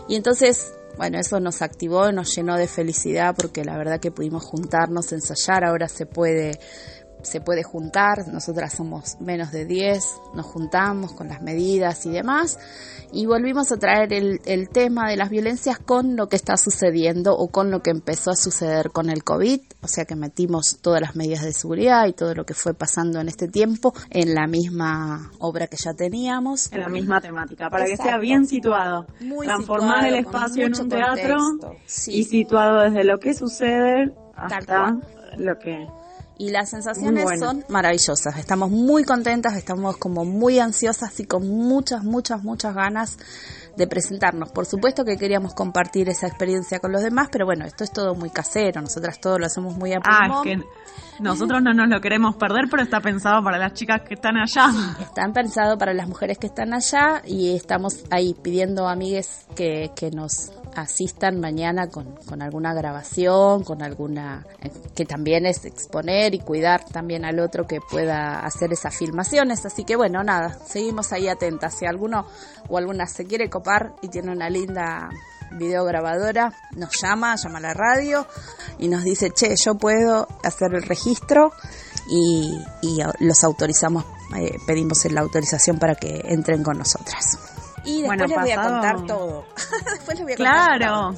Y 0.08 0.16
entonces 0.16 0.72
bueno 0.96 1.18
eso 1.20 1.38
nos 1.38 1.62
activó 1.62 2.10
nos 2.10 2.34
llenó 2.34 2.56
de 2.56 2.66
felicidad 2.66 3.36
porque 3.36 3.64
la 3.64 3.76
verdad 3.76 4.00
que 4.00 4.10
pudimos 4.10 4.42
juntarnos 4.44 5.12
ensayar 5.12 5.64
ahora 5.64 5.86
se 5.88 6.06
puede 6.06 6.58
se 7.22 7.40
puede 7.40 7.62
juntar, 7.62 8.28
nosotras 8.28 8.72
somos 8.72 9.20
menos 9.20 9.50
de 9.52 9.64
10, 9.64 10.04
nos 10.34 10.46
juntamos 10.46 11.12
con 11.12 11.28
las 11.28 11.42
medidas 11.42 12.06
y 12.06 12.10
demás, 12.10 12.58
y 13.12 13.26
volvimos 13.26 13.72
a 13.72 13.76
traer 13.78 14.12
el, 14.12 14.40
el 14.44 14.68
tema 14.68 15.08
de 15.08 15.16
las 15.16 15.30
violencias 15.30 15.78
con 15.78 16.16
lo 16.16 16.28
que 16.28 16.36
está 16.36 16.56
sucediendo 16.56 17.36
o 17.36 17.48
con 17.48 17.70
lo 17.70 17.82
que 17.82 17.90
empezó 17.90 18.30
a 18.30 18.36
suceder 18.36 18.90
con 18.90 19.10
el 19.10 19.24
COVID, 19.24 19.60
o 19.80 19.88
sea 19.88 20.04
que 20.04 20.14
metimos 20.14 20.78
todas 20.80 21.00
las 21.00 21.16
medidas 21.16 21.42
de 21.42 21.52
seguridad 21.52 22.06
y 22.06 22.12
todo 22.12 22.34
lo 22.34 22.44
que 22.44 22.54
fue 22.54 22.74
pasando 22.74 23.20
en 23.20 23.28
este 23.28 23.48
tiempo 23.48 23.94
en 24.10 24.34
la 24.34 24.46
misma 24.46 25.30
obra 25.38 25.66
que 25.66 25.76
ya 25.76 25.94
teníamos. 25.94 26.72
En 26.72 26.80
la 26.80 26.88
misma 26.88 27.20
temática, 27.20 27.70
para 27.70 27.86
que 27.86 27.96
sea 27.96 28.18
bien 28.18 28.46
situado. 28.46 29.06
Muy 29.20 29.46
Transformar 29.46 30.06
el 30.06 30.16
situado, 30.16 30.38
espacio 30.38 30.66
en 30.66 30.80
un 30.80 30.88
teatro 30.88 31.36
sí. 31.86 32.12
y 32.12 32.24
situado 32.24 32.82
desde 32.82 33.04
lo 33.04 33.18
que 33.18 33.34
sucede 33.34 34.12
hasta 34.36 34.96
lo 35.36 35.58
que... 35.58 35.86
Y 36.38 36.50
las 36.50 36.70
sensaciones 36.70 37.24
bueno. 37.24 37.44
son 37.46 37.64
maravillosas. 37.68 38.38
Estamos 38.38 38.70
muy 38.70 39.02
contentas, 39.04 39.56
estamos 39.56 39.96
como 39.96 40.24
muy 40.24 40.60
ansiosas 40.60 41.18
y 41.18 41.26
con 41.26 41.48
muchas, 41.48 42.04
muchas, 42.04 42.44
muchas 42.44 42.74
ganas 42.76 43.18
de 43.76 43.86
presentarnos. 43.88 44.50
Por 44.50 44.64
supuesto 44.66 45.04
que 45.04 45.16
queríamos 45.16 45.54
compartir 45.54 46.08
esa 46.08 46.26
experiencia 46.28 46.78
con 46.78 46.92
los 46.92 47.02
demás, 47.02 47.28
pero 47.30 47.44
bueno, 47.44 47.64
esto 47.64 47.82
es 47.84 47.92
todo 47.92 48.14
muy 48.14 48.30
casero. 48.30 48.80
Nosotras 48.80 49.20
todo 49.20 49.38
lo 49.38 49.46
hacemos 49.46 49.76
muy 49.76 49.92
a 49.92 49.98
Ah, 50.04 50.26
pulmón. 50.28 50.48
es 50.48 50.58
que 50.62 51.22
nosotros 51.22 51.60
no 51.62 51.74
nos 51.74 51.88
lo 51.88 52.00
queremos 52.00 52.36
perder, 52.36 52.66
pero 52.70 52.82
está 52.84 53.00
pensado 53.00 53.42
para 53.42 53.58
las 53.58 53.74
chicas 53.74 54.02
que 54.06 54.14
están 54.14 54.36
allá. 54.36 54.70
Están 55.00 55.32
pensados 55.32 55.76
para 55.76 55.92
las 55.92 56.06
mujeres 56.08 56.38
que 56.38 56.46
están 56.46 56.72
allá 56.72 57.20
y 57.24 57.54
estamos 57.56 58.04
ahí 58.10 58.34
pidiendo 58.40 58.86
a 58.86 58.92
amigues 58.92 59.46
que, 59.56 59.90
que 59.96 60.10
nos 60.12 60.52
asistan 60.74 61.40
mañana 61.40 61.88
con, 61.88 62.16
con 62.26 62.42
alguna 62.42 62.74
grabación, 62.74 63.64
con 63.64 63.82
alguna 63.82 64.46
eh, 64.60 64.70
que 64.94 65.04
también 65.04 65.46
es 65.46 65.64
exponer 65.64 66.34
y 66.34 66.40
cuidar 66.40 66.84
también 66.84 67.24
al 67.24 67.40
otro 67.40 67.66
que 67.66 67.80
pueda 67.80 68.40
hacer 68.40 68.72
esas 68.72 68.96
filmaciones. 68.96 69.64
Así 69.66 69.84
que 69.84 69.96
bueno, 69.96 70.22
nada, 70.22 70.58
seguimos 70.66 71.12
ahí 71.12 71.28
atentas. 71.28 71.74
Si 71.78 71.86
alguno 71.86 72.26
o 72.68 72.78
alguna 72.78 73.06
se 73.06 73.24
quiere 73.24 73.48
copar 73.50 73.94
y 74.02 74.08
tiene 74.08 74.32
una 74.32 74.50
linda 74.50 75.08
videograbadora, 75.52 76.52
nos 76.76 76.90
llama, 77.00 77.34
llama 77.36 77.58
a 77.58 77.62
la 77.62 77.74
radio 77.74 78.26
y 78.78 78.88
nos 78.88 79.04
dice, 79.04 79.30
che, 79.30 79.54
yo 79.56 79.76
puedo 79.76 80.28
hacer 80.44 80.74
el 80.74 80.82
registro 80.82 81.52
y, 82.10 82.58
y 82.82 82.98
los 83.20 83.44
autorizamos, 83.44 84.04
eh, 84.36 84.58
pedimos 84.66 85.04
la 85.10 85.20
autorización 85.22 85.78
para 85.78 85.94
que 85.94 86.20
entren 86.24 86.62
con 86.62 86.78
nosotras. 86.78 87.57
Y 87.84 88.02
después 88.02 88.06
Bueno, 88.06 88.26
les 88.26 88.38
voy 88.38 88.50
a 88.50 88.62
contar 88.62 89.06
todo. 89.06 89.44
después 89.90 90.18
les 90.18 90.22
voy 90.24 90.32
a 90.32 90.36
contar 90.36 90.78
Claro. 90.78 91.14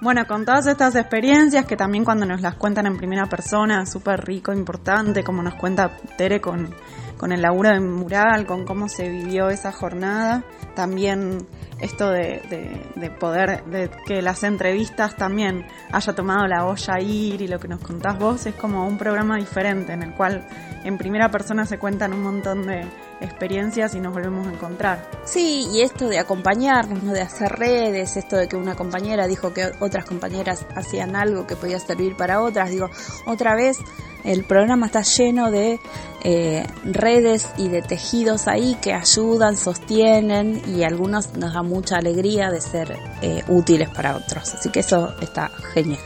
Bueno, 0.00 0.26
con 0.28 0.44
todas 0.44 0.66
estas 0.68 0.94
experiencias 0.94 1.64
que 1.66 1.76
también 1.76 2.04
cuando 2.04 2.24
nos 2.24 2.40
las 2.40 2.54
cuentan 2.54 2.86
en 2.86 2.96
primera 2.96 3.26
persona, 3.26 3.84
súper 3.84 4.24
rico, 4.24 4.52
importante, 4.52 5.24
como 5.24 5.42
nos 5.42 5.54
cuenta 5.54 5.90
Tere 6.16 6.40
con, 6.40 6.72
con 7.16 7.32
el 7.32 7.42
laburo 7.42 7.70
de 7.70 7.80
mural, 7.80 8.46
con 8.46 8.64
cómo 8.64 8.88
se 8.88 9.08
vivió 9.08 9.50
esa 9.50 9.72
jornada. 9.72 10.44
También 10.76 11.48
esto 11.80 12.10
de, 12.10 12.40
de- 12.48 12.92
de 12.94 13.10
poder, 13.10 13.64
de 13.64 13.90
que 14.06 14.22
las 14.22 14.44
entrevistas 14.44 15.16
también 15.16 15.66
haya 15.90 16.12
tomado 16.14 16.46
la 16.46 16.64
olla 16.66 17.00
ir 17.00 17.42
y 17.42 17.48
lo 17.48 17.58
que 17.58 17.66
nos 17.66 17.80
contás 17.80 18.16
vos 18.20 18.46
es 18.46 18.54
como 18.54 18.86
un 18.86 18.98
programa 18.98 19.36
diferente 19.36 19.92
en 19.94 20.04
el 20.04 20.14
cual 20.14 20.46
en 20.88 20.96
primera 20.96 21.30
persona 21.30 21.66
se 21.66 21.78
cuentan 21.78 22.14
un 22.14 22.22
montón 22.22 22.66
de 22.66 22.86
experiencias 23.20 23.94
y 23.94 24.00
nos 24.00 24.14
volvemos 24.14 24.46
a 24.46 24.50
encontrar. 24.50 25.06
Sí, 25.24 25.68
y 25.70 25.82
esto 25.82 26.08
de 26.08 26.18
acompañarnos, 26.18 27.02
¿no? 27.02 27.12
de 27.12 27.20
hacer 27.20 27.52
redes, 27.52 28.16
esto 28.16 28.36
de 28.36 28.48
que 28.48 28.56
una 28.56 28.74
compañera 28.74 29.26
dijo 29.26 29.52
que 29.52 29.70
otras 29.80 30.06
compañeras 30.06 30.64
hacían 30.74 31.14
algo 31.14 31.46
que 31.46 31.56
podía 31.56 31.78
servir 31.78 32.16
para 32.16 32.40
otras, 32.40 32.70
digo, 32.70 32.88
otra 33.26 33.54
vez 33.54 33.76
el 34.24 34.44
programa 34.44 34.86
está 34.86 35.02
lleno 35.02 35.50
de 35.50 35.78
eh, 36.24 36.66
redes 36.84 37.48
y 37.58 37.68
de 37.68 37.82
tejidos 37.82 38.48
ahí 38.48 38.74
que 38.80 38.94
ayudan, 38.94 39.58
sostienen 39.58 40.62
y 40.74 40.84
algunos 40.84 41.34
nos 41.34 41.52
da 41.52 41.62
mucha 41.62 41.96
alegría 41.96 42.50
de 42.50 42.62
ser 42.62 42.96
eh, 43.20 43.42
útiles 43.48 43.90
para 43.90 44.16
otros. 44.16 44.54
Así 44.54 44.70
que 44.70 44.80
eso 44.80 45.14
está 45.20 45.50
genial. 45.74 46.00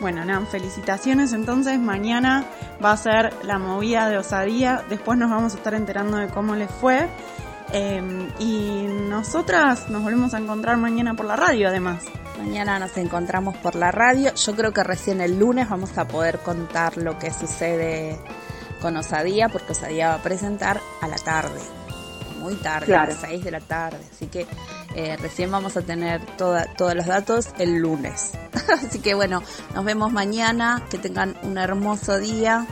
Bueno, 0.00 0.24
Nan, 0.24 0.46
felicitaciones. 0.46 1.32
Entonces, 1.32 1.78
mañana 1.78 2.44
va 2.82 2.92
a 2.92 2.96
ser 2.96 3.34
la 3.44 3.58
movida 3.58 4.08
de 4.08 4.16
osadía. 4.18 4.82
Después 4.88 5.18
nos 5.18 5.30
vamos 5.30 5.54
a 5.54 5.56
estar 5.58 5.74
enterando 5.74 6.16
de 6.16 6.28
cómo 6.28 6.54
les 6.54 6.70
fue. 6.70 7.06
Eh, 7.72 8.28
y 8.38 8.86
nosotras 9.08 9.88
nos 9.90 10.02
volvemos 10.02 10.34
a 10.34 10.38
encontrar 10.38 10.76
mañana 10.78 11.14
por 11.14 11.26
la 11.26 11.36
radio, 11.36 11.68
además. 11.68 12.02
Mañana 12.38 12.78
nos 12.78 12.96
encontramos 12.96 13.56
por 13.58 13.74
la 13.74 13.90
radio. 13.92 14.34
Yo 14.34 14.56
creo 14.56 14.72
que 14.72 14.82
recién 14.82 15.20
el 15.20 15.38
lunes 15.38 15.68
vamos 15.68 15.96
a 15.98 16.08
poder 16.08 16.38
contar 16.38 16.96
lo 16.96 17.18
que 17.18 17.30
sucede 17.32 18.18
con 18.80 18.96
Osadía, 18.96 19.50
porque 19.50 19.72
Osadía 19.72 20.08
va 20.08 20.14
a 20.14 20.22
presentar 20.22 20.80
a 21.02 21.06
la 21.08 21.16
tarde, 21.16 21.60
muy 22.38 22.54
tarde, 22.54 22.86
Claro. 22.86 23.02
a 23.12 23.14
las 23.14 23.20
6 23.20 23.44
de 23.44 23.50
la 23.50 23.60
tarde. 23.60 23.98
Así 24.10 24.26
que 24.28 24.46
eh, 24.94 25.18
recién 25.20 25.50
vamos 25.50 25.76
a 25.76 25.82
tener 25.82 26.24
toda, 26.38 26.64
todos 26.76 26.94
los 26.94 27.04
datos 27.06 27.50
el 27.58 27.76
lunes. 27.76 28.32
Así 28.74 29.00
que 29.00 29.14
bueno, 29.14 29.42
nos 29.74 29.84
vemos 29.84 30.12
mañana, 30.12 30.84
que 30.90 30.98
tengan 30.98 31.36
un 31.42 31.58
hermoso 31.58 32.18
día, 32.18 32.66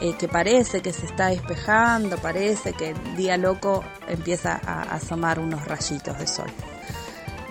eh, 0.00 0.14
que 0.18 0.28
parece 0.28 0.80
que 0.80 0.92
se 0.92 1.06
está 1.06 1.28
despejando, 1.28 2.16
parece 2.18 2.72
que 2.72 2.90
el 2.90 3.16
día 3.16 3.36
loco 3.36 3.84
empieza 4.08 4.60
a 4.64 4.82
asomar 4.94 5.38
unos 5.38 5.64
rayitos 5.66 6.18
de 6.18 6.26
sol. 6.26 6.50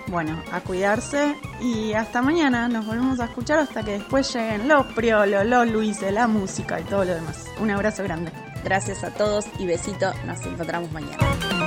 Bueno, 0.06 0.42
a 0.52 0.60
cuidarse 0.60 1.34
y 1.60 1.94
hasta 1.94 2.20
mañana. 2.20 2.68
Nos 2.68 2.86
volvemos 2.86 3.20
a 3.20 3.24
escuchar 3.24 3.60
hasta 3.60 3.82
que 3.82 3.92
después 3.92 4.32
lleguen 4.34 4.68
los 4.68 4.86
priolos, 4.88 5.46
los 5.46 5.66
Luises, 5.70 6.12
la 6.12 6.26
música 6.28 6.78
y 6.78 6.84
todo 6.84 7.04
lo 7.04 7.14
demás. 7.14 7.46
Un 7.58 7.70
abrazo 7.70 8.02
grande. 8.02 8.30
Gracias 8.62 9.02
a 9.02 9.10
todos 9.10 9.46
y 9.58 9.66
besito. 9.66 10.12
Nos 10.26 10.44
encontramos 10.44 10.92
mañana. 10.92 11.63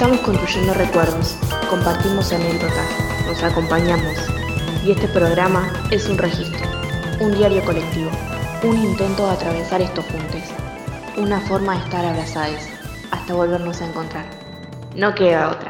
Estamos 0.00 0.20
construyendo 0.20 0.72
recuerdos, 0.72 1.36
compartimos 1.68 2.32
anécdotas, 2.32 2.88
nos 3.26 3.42
acompañamos. 3.42 4.16
Y 4.82 4.92
este 4.92 5.06
programa 5.08 5.70
es 5.90 6.08
un 6.08 6.16
registro, 6.16 6.66
un 7.20 7.36
diario 7.36 7.62
colectivo, 7.66 8.10
un 8.62 8.78
intento 8.78 9.26
de 9.26 9.32
atravesar 9.32 9.82
estos 9.82 10.06
puntos, 10.06 10.40
una 11.18 11.38
forma 11.40 11.76
de 11.76 11.84
estar 11.84 12.02
abrazados 12.02 12.62
hasta 13.10 13.34
volvernos 13.34 13.82
a 13.82 13.88
encontrar. 13.88 14.24
No 14.96 15.14
queda 15.14 15.50
otra. 15.50 15.69